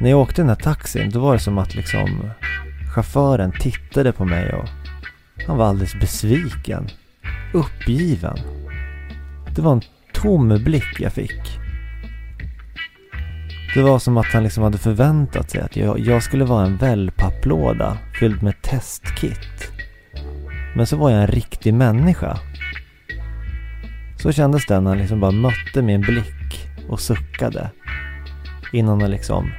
När 0.00 0.10
jag 0.10 0.18
åkte 0.18 0.42
den 0.42 0.48
här 0.48 0.56
taxin 0.56 1.10
då 1.10 1.20
var 1.20 1.32
det 1.32 1.40
som 1.40 1.58
att 1.58 1.74
liksom 1.74 2.30
chauffören 2.94 3.52
tittade 3.60 4.12
på 4.12 4.24
mig 4.24 4.52
och 4.52 4.68
han 5.46 5.56
var 5.56 5.66
alldeles 5.66 5.94
besviken. 5.94 6.88
Uppgiven. 7.52 8.36
Det 9.54 9.62
var 9.62 9.72
en 9.72 9.82
tom 10.12 10.48
blick 10.64 11.00
jag 11.00 11.12
fick. 11.12 11.58
Det 13.74 13.82
var 13.82 13.98
som 13.98 14.16
att 14.16 14.26
han 14.26 14.42
liksom 14.42 14.62
hade 14.62 14.78
förväntat 14.78 15.50
sig 15.50 15.60
att 15.60 15.76
jag, 15.76 15.98
jag 15.98 16.22
skulle 16.22 16.44
vara 16.44 16.66
en 16.66 16.76
wellpapplåda 16.76 17.98
fylld 18.20 18.42
med 18.42 18.62
testkit. 18.62 19.72
Men 20.76 20.86
så 20.86 20.96
var 20.96 21.10
jag 21.10 21.20
en 21.20 21.26
riktig 21.26 21.74
människa. 21.74 22.38
Så 24.16 24.32
kändes 24.32 24.66
det 24.66 24.80
när 24.80 24.90
han 24.90 24.98
liksom 24.98 25.20
bara 25.20 25.30
mötte 25.30 25.82
min 25.82 26.00
blick 26.00 26.68
och 26.88 27.00
suckade. 27.00 27.70
Innan 28.72 29.00
han 29.00 29.10
liksom 29.10 29.52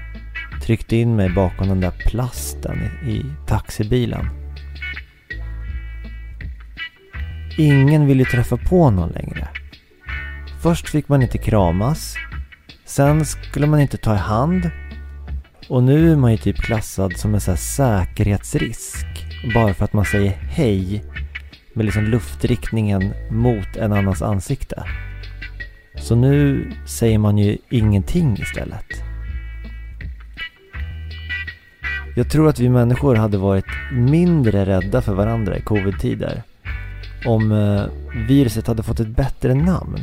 tryckte 0.70 0.96
in 0.96 1.16
mig 1.16 1.30
bakom 1.30 1.68
den 1.68 1.80
där 1.80 1.92
plasten 1.92 2.78
i, 3.08 3.26
taxibilen. 3.48 4.30
Ingen 7.58 8.08
ville 8.08 8.26
träffa 8.26 8.58
på 8.58 8.90
någon 8.90 9.10
längre. 9.10 9.48
Först 10.62 10.90
fick 10.90 11.08
man 11.10 11.22
inte 11.22 11.38
kramas. 11.38 12.16
Sen 12.86 13.26
skulle 13.26 13.68
man 13.68 13.80
inte 13.80 13.98
ta 13.98 14.14
i 14.14 14.18
hand. 14.18 14.70
Och 15.70 15.84
nu 15.84 16.12
är 16.12 16.16
man 16.16 16.32
ju 16.32 16.38
typ 16.38 16.58
klassad 16.58 17.18
som 17.18 17.34
en 17.34 17.42
så 17.42 17.52
här 17.52 17.58
säkerhetsrisk. 17.58 19.06
Bara 19.54 19.74
för 19.74 19.86
att 19.86 19.94
man 19.94 20.06
säger 20.06 20.32
hej 20.32 21.04
med 21.74 21.86
liksom 21.86 22.04
luftriktningen 22.04 23.14
mot 23.32 23.76
en 23.76 23.94
annans 23.94 24.22
ansikte. 24.22 24.84
Så 25.96 26.16
nu 26.16 26.72
säger 26.86 27.18
man 27.18 27.38
ju 27.38 27.58
ingenting 27.70 28.38
istället. 28.38 29.09
Jag 32.20 32.30
tror 32.30 32.50
att 32.50 32.60
vi 32.60 32.70
människor 32.70 33.16
hade 33.16 33.38
varit 33.38 33.66
mindre 33.92 34.66
rädda 34.66 35.02
för 35.02 35.14
varandra 35.14 35.58
i 35.58 35.62
covid-tider 35.62 36.44
om 37.26 37.52
eh, 37.52 37.84
viruset 38.28 38.68
hade 38.68 38.84
fått 38.84 39.00
ett 39.00 39.08
bättre 39.08 39.54
namn. 39.54 40.00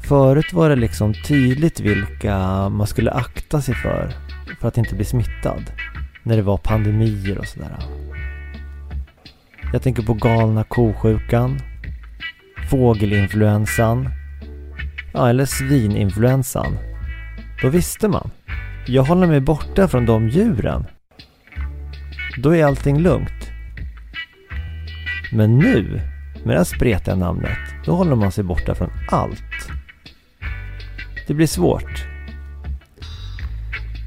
Förut 0.00 0.52
var 0.52 0.68
det 0.68 0.76
liksom 0.76 1.14
tydligt 1.14 1.80
vilka 1.80 2.68
man 2.68 2.86
skulle 2.86 3.10
akta 3.10 3.60
sig 3.60 3.74
för, 3.74 4.12
för 4.60 4.68
att 4.68 4.78
inte 4.78 4.94
bli 4.94 5.04
smittad. 5.04 5.62
När 6.22 6.36
det 6.36 6.42
var 6.42 6.56
pandemier 6.56 7.38
och 7.38 7.46
sådär. 7.46 7.78
Jag 9.72 9.82
tänker 9.82 10.02
på 10.02 10.14
galna 10.14 10.64
kosjukan, 10.64 11.58
fågelinfluensan, 12.70 14.08
ja, 15.12 15.28
eller 15.28 15.44
svininfluensan. 15.44 16.78
Då 17.62 17.68
visste 17.68 18.08
man. 18.08 18.30
Jag 18.86 19.02
håller 19.02 19.26
mig 19.26 19.40
borta 19.40 19.88
från 19.88 20.06
de 20.06 20.28
djuren. 20.28 20.84
Då 22.38 22.56
är 22.56 22.64
allting 22.64 22.98
lugnt. 22.98 23.50
Men 25.32 25.58
nu, 25.58 26.00
med 26.44 26.54
det 26.54 26.58
här 26.58 26.64
spretiga 26.64 27.14
namnet, 27.14 27.58
då 27.84 27.94
håller 27.94 28.16
man 28.16 28.32
sig 28.32 28.44
borta 28.44 28.74
från 28.74 28.90
allt. 29.10 29.42
Det 31.26 31.34
blir 31.34 31.46
svårt. 31.46 32.04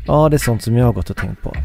Ja, 0.08 0.30
det 0.30 0.36
är 0.36 0.38
sånt 0.38 0.62
som 0.62 0.78
jag 0.78 0.86
har 0.86 0.94
gått 0.94 1.10
och 1.10 1.18
tänkt 1.18 1.42
på. 1.42 1.56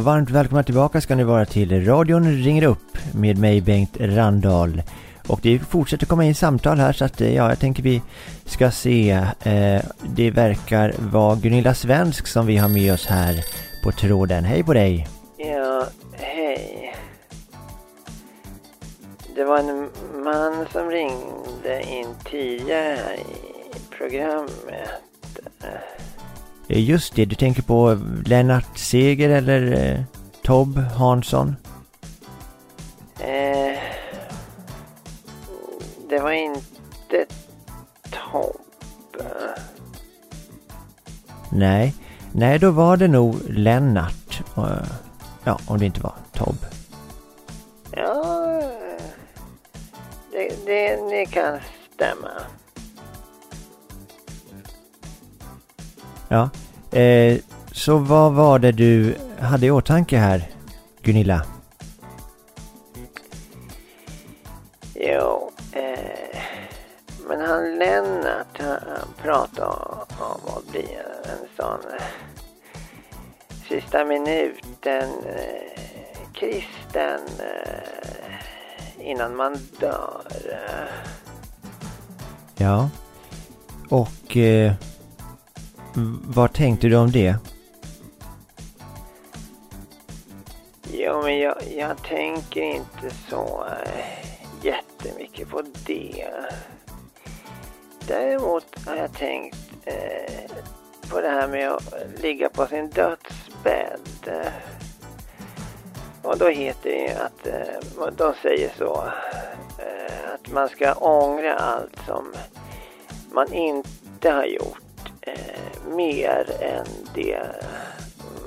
Varmt 0.00 0.30
välkomna 0.30 0.62
tillbaka 0.62 1.00
ska 1.00 1.14
ni 1.14 1.24
vara 1.24 1.46
till 1.46 1.86
radion 1.86 2.42
ringer 2.42 2.62
upp 2.62 2.98
med 3.14 3.38
mig 3.38 3.60
Bengt 3.60 3.96
Randahl. 4.00 4.82
Och 5.26 5.40
det 5.42 5.58
fortsätter 5.58 6.06
komma 6.06 6.24
in 6.24 6.34
samtal 6.34 6.78
här 6.78 6.92
så 6.92 7.04
att 7.04 7.20
eh, 7.20 7.34
ja, 7.34 7.48
jag 7.48 7.58
tänker 7.58 7.82
vi 7.82 8.02
ska 8.44 8.70
se. 8.70 9.10
Eh, 9.42 9.82
det 10.14 10.30
verkar 10.30 10.94
vara 10.98 11.36
Gunilla 11.36 11.74
Svensk 11.74 12.26
som 12.26 12.46
vi 12.46 12.56
har 12.56 12.68
med 12.68 12.92
oss 12.92 13.06
här 13.06 13.44
på 13.84 13.92
tråden. 13.92 14.44
Hej 14.44 14.64
på 14.64 14.72
dig! 14.72 15.08
Ja, 15.36 15.86
hej. 16.12 16.94
Det 19.34 19.44
var 19.44 19.58
en 19.58 19.88
man 20.24 20.66
som 20.72 20.90
ringde 20.90 21.82
in 21.82 22.06
tidigare 22.30 22.98
här 23.06 23.14
i 23.14 23.96
programmet. 23.98 24.90
Eh, 26.70 26.78
Just 26.90 27.14
det, 27.14 27.24
du 27.24 27.34
tänker 27.34 27.62
på 27.62 27.98
Lennart 28.26 28.78
Seger 28.78 29.28
eller 29.30 29.72
eh, 29.92 30.00
Tobb 30.42 30.78
Hansson? 30.78 31.56
Eh, 33.18 33.78
det 36.08 36.18
var 36.18 36.32
inte 36.32 37.26
Tobbe. 38.10 39.54
Nej, 41.52 41.94
nej 42.32 42.58
då 42.58 42.70
var 42.70 42.96
det 42.96 43.08
nog 43.08 43.36
Lennart. 43.48 44.42
Eh, 44.56 44.86
Ja, 45.44 45.58
om 45.66 45.78
det 45.78 45.86
inte 45.86 46.00
var 46.00 46.14
Tobb. 46.32 46.56
Ja, 47.92 48.62
det, 50.32 50.66
det, 50.66 50.96
det 51.10 51.26
kan 51.26 51.58
stämma. 51.94 52.28
Ja. 56.32 56.50
Eh, 56.98 57.38
så 57.72 57.98
vad 57.98 58.32
var 58.32 58.58
det 58.58 58.72
du 58.72 59.14
hade 59.40 59.66
i 59.66 59.70
åtanke 59.70 60.18
här, 60.18 60.50
Gunilla? 61.02 61.42
Jo, 64.94 65.52
eh, 65.72 66.40
men 67.28 67.40
han 67.40 67.78
Lennart, 67.78 68.58
han, 68.58 69.08
pratade 69.22 69.66
om, 70.18 70.56
att 70.56 70.72
bli 70.72 70.86
en 71.22 71.48
sån 71.56 71.80
eh, 71.98 72.04
sista 73.68 74.04
minuten 74.04 75.08
eh, 75.26 75.80
kristen 76.34 77.20
eh, 77.38 79.08
innan 79.10 79.36
man 79.36 79.56
dör. 79.80 80.22
Ja. 82.56 82.90
Och 83.88 84.36
eh, 84.36 84.72
vad 86.22 86.52
tänkte 86.52 86.88
du 86.88 86.96
om 86.96 87.10
det? 87.10 87.36
Jo, 90.92 91.22
men 91.22 91.38
jag, 91.38 91.56
jag 91.76 92.02
tänker 92.02 92.62
inte 92.62 93.10
så 93.28 93.64
eh, 93.84 94.26
jättemycket 94.62 95.48
på 95.48 95.62
det. 95.86 96.26
Däremot 98.06 98.86
har 98.86 98.96
jag 98.96 99.12
tänkt 99.12 99.56
eh, 99.84 100.50
på 101.10 101.20
det 101.20 101.28
här 101.28 101.48
med 101.48 101.70
att 101.72 101.94
ligga 102.22 102.48
på 102.48 102.66
sin 102.66 102.90
dödsbädd. 102.90 104.50
Och 106.22 106.38
då 106.38 106.48
heter 106.48 106.90
det 106.90 106.96
ju 106.96 107.10
att 107.10 107.46
eh, 107.46 108.10
de 108.16 108.34
säger 108.42 108.72
så 108.78 109.04
eh, 109.78 110.34
att 110.34 110.52
man 110.52 110.68
ska 110.68 110.92
ångra 110.92 111.54
allt 111.54 111.98
som 112.06 112.32
man 113.32 113.52
inte 113.52 114.30
har 114.30 114.44
gjort 114.44 114.89
eh, 115.22 115.94
mer 115.96 116.46
än 116.62 116.86
det 117.14 117.40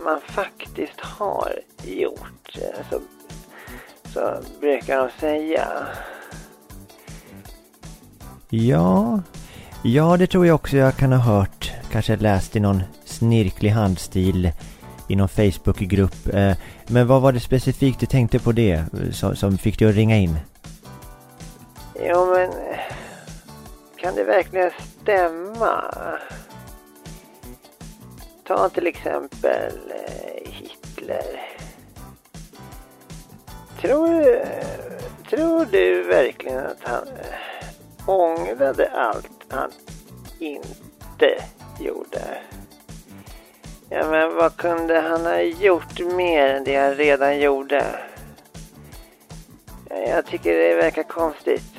man 0.04 0.22
faktiskt 0.22 1.00
har 1.00 1.60
gjort. 1.84 2.58
Eh, 2.62 2.86
Så, 2.90 3.00
så 4.14 4.38
brukar 4.60 4.98
de 4.98 5.10
säga. 5.20 5.68
Ja, 8.50 9.22
ja 9.84 10.18
det 10.18 10.28
tror 10.28 10.46
jag 10.48 10.56
också 10.56 10.78
jag 10.78 10.96
kan 10.96 11.12
ha 11.12 11.20
hört. 11.20 11.72
Kanske 11.92 12.16
läst 12.16 12.56
i 12.56 12.60
någon 12.60 12.84
snirklig 13.06 13.70
handstil 13.70 14.52
i 15.08 15.16
någon 15.16 15.30
Facebookgrupp. 15.30 16.28
Eh, 16.34 16.54
Men 16.88 17.08
vad 17.08 17.22
var 17.22 17.32
det 17.32 17.40
specifikt 17.40 18.00
du 18.00 18.06
tänkte 18.06 18.40
på 18.40 18.52
det 18.52 18.84
som, 19.12 19.36
som 19.36 19.58
fick 19.58 19.80
dig 19.80 19.90
att 19.90 19.96
ringa 19.96 20.18
in? 20.18 20.38
Jo 22.10 22.26
men, 22.36 22.50
kan 23.98 24.16
det 24.16 24.24
verkligen 24.24 24.72
stämma? 25.02 25.84
Ta 28.44 28.70
till 28.70 28.88
exempel 28.88 29.74
eh, 29.90 30.52
Hitler. 30.52 31.42
Tror, 33.82 34.46
tror 35.30 35.66
du 35.66 36.04
verkligen 36.04 36.66
att 36.66 36.84
han 36.84 37.08
eh, 37.08 38.10
ångrade 38.10 38.92
allt 38.92 39.46
han 39.50 39.72
inte 40.40 41.44
gjorde? 41.80 42.38
Ja, 43.90 44.10
men 44.10 44.36
vad 44.36 44.58
kunde 44.58 45.00
han 45.00 45.26
ha 45.26 45.42
gjort 45.42 46.00
mer 46.00 46.48
än 46.48 46.64
det 46.64 46.76
han 46.76 46.96
redan 46.96 47.40
gjorde? 47.40 47.86
Jag 49.90 50.26
tycker 50.26 50.54
det 50.54 50.76
verkar 50.76 51.04
konstigt. 51.04 51.74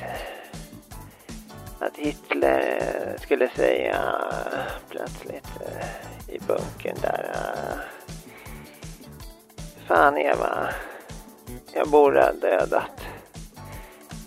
Att 1.79 1.97
Hitler 1.97 3.17
skulle 3.21 3.49
säga 3.49 3.99
plötsligt 4.89 5.47
eh, 5.61 6.14
i 6.35 6.41
bunkern 6.47 6.97
där. 7.01 7.33
Ah. 7.35 7.79
Fan 9.87 10.19
Eva, 10.19 10.69
jag 11.73 11.89
borde 11.89 12.21
ha 12.21 12.33
dödat 12.33 13.01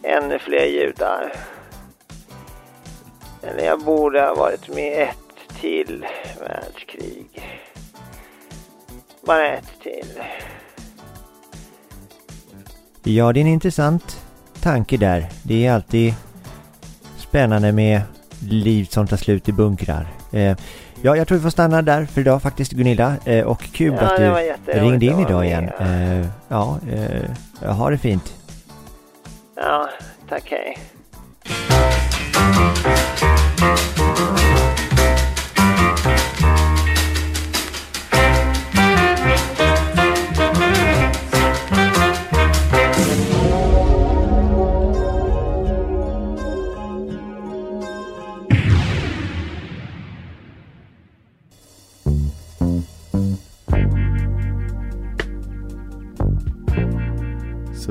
ännu 0.04 0.40
fler 0.40 0.66
judar. 0.66 1.34
Eller 3.44 3.66
jag 3.66 3.80
borde 3.84 4.22
ha 4.22 4.36
varit 4.36 4.68
med 4.68 4.92
i 4.92 5.02
ett 5.02 5.60
till 5.62 6.06
världskrig. 6.40 7.60
Bara 9.22 9.48
ett 9.48 9.72
till. 9.84 10.24
Ja, 13.04 13.34
det 13.34 13.40
är 13.40 13.42
en 13.42 13.48
intressant 13.48 14.22
tanke 14.62 14.98
där. 14.98 15.30
Det 15.44 15.66
är 15.66 15.74
alltid 15.74 16.14
spännande 17.18 17.72
med 17.72 18.02
liv 18.50 18.86
som 18.86 19.08
tar 19.08 19.18
slut 19.18 19.50
i 19.50 19.52
bunkrar. 19.52 20.08
Eh, 20.32 20.58
ja, 21.08 21.18
jag 21.18 21.28
tror 21.28 21.38
vi 21.38 21.42
får 21.42 21.50
stanna 21.50 21.82
där 21.82 22.06
för 22.06 22.22
idag 22.22 22.42
faktiskt 22.42 22.72
Gunilla. 22.72 23.16
Eh, 23.26 23.46
och 23.46 23.60
kul 23.60 23.94
Ja, 24.02 24.08
att 24.08 24.66
du 24.66 24.72
ringde 24.72 25.06
in 25.06 25.20
idag 25.20 25.46
igen. 25.46 25.70
Eh, 25.80 26.28
ja, 26.48 26.80
eh, 27.62 27.76
ha 27.76 27.90
det 27.90 27.98
fint. 27.98 28.34
Ja, 29.56 29.90
tack 30.30 30.52
hej. 30.52 30.78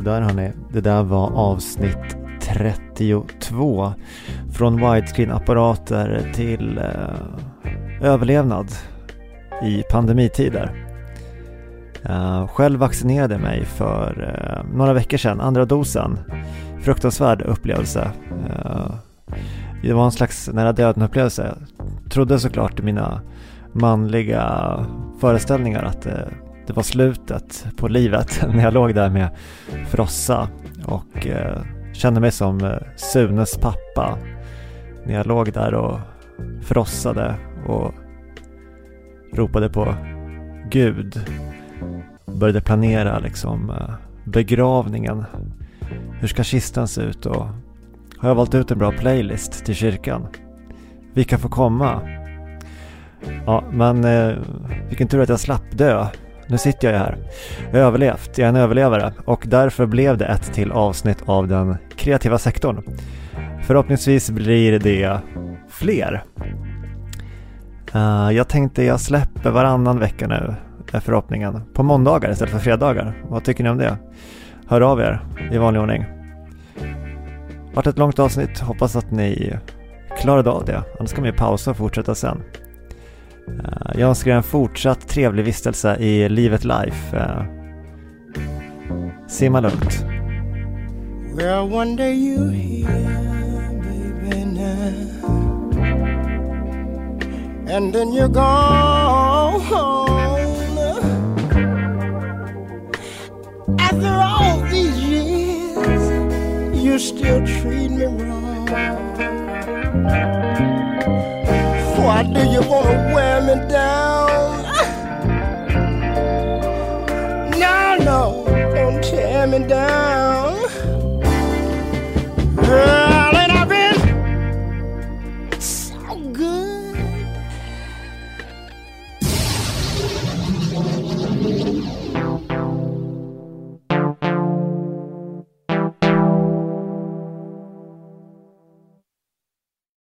Där 0.06 0.20
hörni, 0.20 0.52
det 0.72 0.80
där 0.80 1.02
var 1.02 1.32
avsnitt 1.32 2.16
32 2.40 3.92
från 4.52 4.76
widescreen-apparater 4.76 6.32
till 6.34 6.78
eh, 6.78 8.10
överlevnad 8.10 8.66
i 9.62 9.82
pandemitider. 9.90 10.86
Eh, 12.02 12.46
själv 12.48 12.80
vaccinerade 12.80 13.34
jag 13.34 13.42
mig 13.42 13.64
för 13.64 14.34
eh, 14.34 14.76
några 14.76 14.92
veckor 14.92 15.16
sedan, 15.16 15.40
andra 15.40 15.64
dosen. 15.64 16.18
Fruktansvärd 16.80 17.42
upplevelse. 17.42 18.10
Eh, 18.48 18.90
det 19.82 19.92
var 19.92 20.04
en 20.04 20.12
slags 20.12 20.48
nära 20.52 20.72
döden 20.72 21.02
upplevelse. 21.02 21.54
Jag 22.02 22.12
trodde 22.12 22.38
såklart 22.38 22.80
i 22.80 22.82
mina 22.82 23.20
manliga 23.72 24.74
föreställningar 25.20 25.82
att 25.82 26.06
eh, 26.06 26.12
det 26.66 26.72
var 26.72 26.82
slutet 26.82 27.66
på 27.76 27.88
livet 27.88 28.44
när 28.54 28.62
jag 28.62 28.74
låg 28.74 28.94
där 28.94 29.10
med 29.10 29.28
frossa 29.88 30.48
och 30.86 31.26
eh, 31.26 31.62
kände 31.92 32.20
mig 32.20 32.30
som 32.30 32.64
eh, 32.64 32.78
Sunes 32.96 33.58
pappa 33.58 34.18
när 35.06 35.14
jag 35.14 35.26
låg 35.26 35.52
där 35.52 35.74
och 35.74 35.98
frossade 36.62 37.34
och 37.66 37.94
ropade 39.32 39.68
på 39.68 39.94
Gud. 40.70 41.20
Började 42.26 42.60
planera 42.60 43.18
liksom 43.18 43.70
eh, 43.70 43.94
begravningen. 44.24 45.24
Hur 46.20 46.28
ska 46.28 46.44
kistan 46.44 46.88
se 46.88 47.02
ut 47.02 47.26
och 47.26 47.46
har 48.18 48.28
jag 48.28 48.34
valt 48.34 48.54
ut 48.54 48.70
en 48.70 48.78
bra 48.78 48.92
playlist 48.92 49.64
till 49.64 49.74
kyrkan? 49.74 50.26
Vilka 51.14 51.38
får 51.38 51.48
komma? 51.48 52.00
Ja, 53.46 53.64
men 53.72 54.04
eh, 54.04 54.36
vilken 54.88 55.08
tur 55.08 55.20
att 55.20 55.28
jag 55.28 55.40
slapp 55.40 55.78
dö. 55.78 56.06
Nu 56.48 56.58
sitter 56.58 56.88
jag 56.88 56.94
ju 56.94 56.98
här. 56.98 57.16
Jag 57.72 57.80
har 57.80 57.86
överlevt, 57.86 58.38
jag 58.38 58.44
är 58.44 58.48
en 58.48 58.56
överlevare 58.56 59.12
och 59.24 59.44
därför 59.46 59.86
blev 59.86 60.18
det 60.18 60.24
ett 60.24 60.52
till 60.52 60.72
avsnitt 60.72 61.18
av 61.26 61.48
den 61.48 61.76
kreativa 61.96 62.38
sektorn. 62.38 62.82
Förhoppningsvis 63.62 64.30
blir 64.30 64.78
det 64.78 65.20
fler. 65.68 66.24
Uh, 67.94 68.30
jag 68.32 68.48
tänkte 68.48 68.84
jag 68.84 69.00
släpper 69.00 69.50
varannan 69.50 69.98
vecka 69.98 70.28
nu, 70.28 70.54
är 70.92 71.00
förhoppningen. 71.00 71.62
På 71.74 71.82
måndagar 71.82 72.30
istället 72.30 72.52
för 72.52 72.60
fredagar. 72.60 73.22
Vad 73.28 73.44
tycker 73.44 73.64
ni 73.64 73.70
om 73.70 73.78
det? 73.78 73.96
Hör 74.66 74.80
av 74.80 75.00
er 75.00 75.20
i 75.52 75.58
vanlig 75.58 75.82
ordning. 75.82 76.04
Vart 77.74 77.86
ett 77.86 77.98
långt 77.98 78.18
avsnitt, 78.18 78.58
hoppas 78.58 78.96
att 78.96 79.10
ni 79.10 79.56
klarade 80.18 80.50
av 80.50 80.64
det. 80.64 80.82
Annars 80.98 81.12
kan 81.12 81.24
vi 81.24 81.32
pausa 81.32 81.70
och 81.70 81.76
fortsätta 81.76 82.14
sen. 82.14 82.42
Eh, 83.48 84.00
jag 84.00 84.08
önskar 84.08 84.30
en 84.30 84.42
fortsatt 84.42 85.08
trevlig 85.08 85.44
vistelse 85.44 85.96
i 85.96 86.28
livet 86.28 86.64
life. 86.64 87.16
Eh, 87.16 87.42
simma 89.28 89.60
lugnt. 89.60 90.06
Well, 91.36 91.74
one 91.74 91.96
day 91.96 92.14
you 92.14 92.48
here, 92.48 92.86
baby, 93.82 94.44
now. 94.44 95.26
And 97.68 97.92
then 97.92 98.12
you're 98.12 98.28
gone. 98.28 100.06
After 103.78 104.08
all 104.08 104.60
these 104.70 104.98
years, 104.98 106.10
you 106.84 106.98
still 106.98 107.46
treat 107.46 107.90
me 107.90 108.06
wrong. 108.06 108.46
Why 112.06 112.22
do 112.22 112.38
you 112.46 112.60
want 112.70 112.86
to 112.86 113.12
wear 113.12 113.40
me 113.42 113.68
down? 113.68 114.55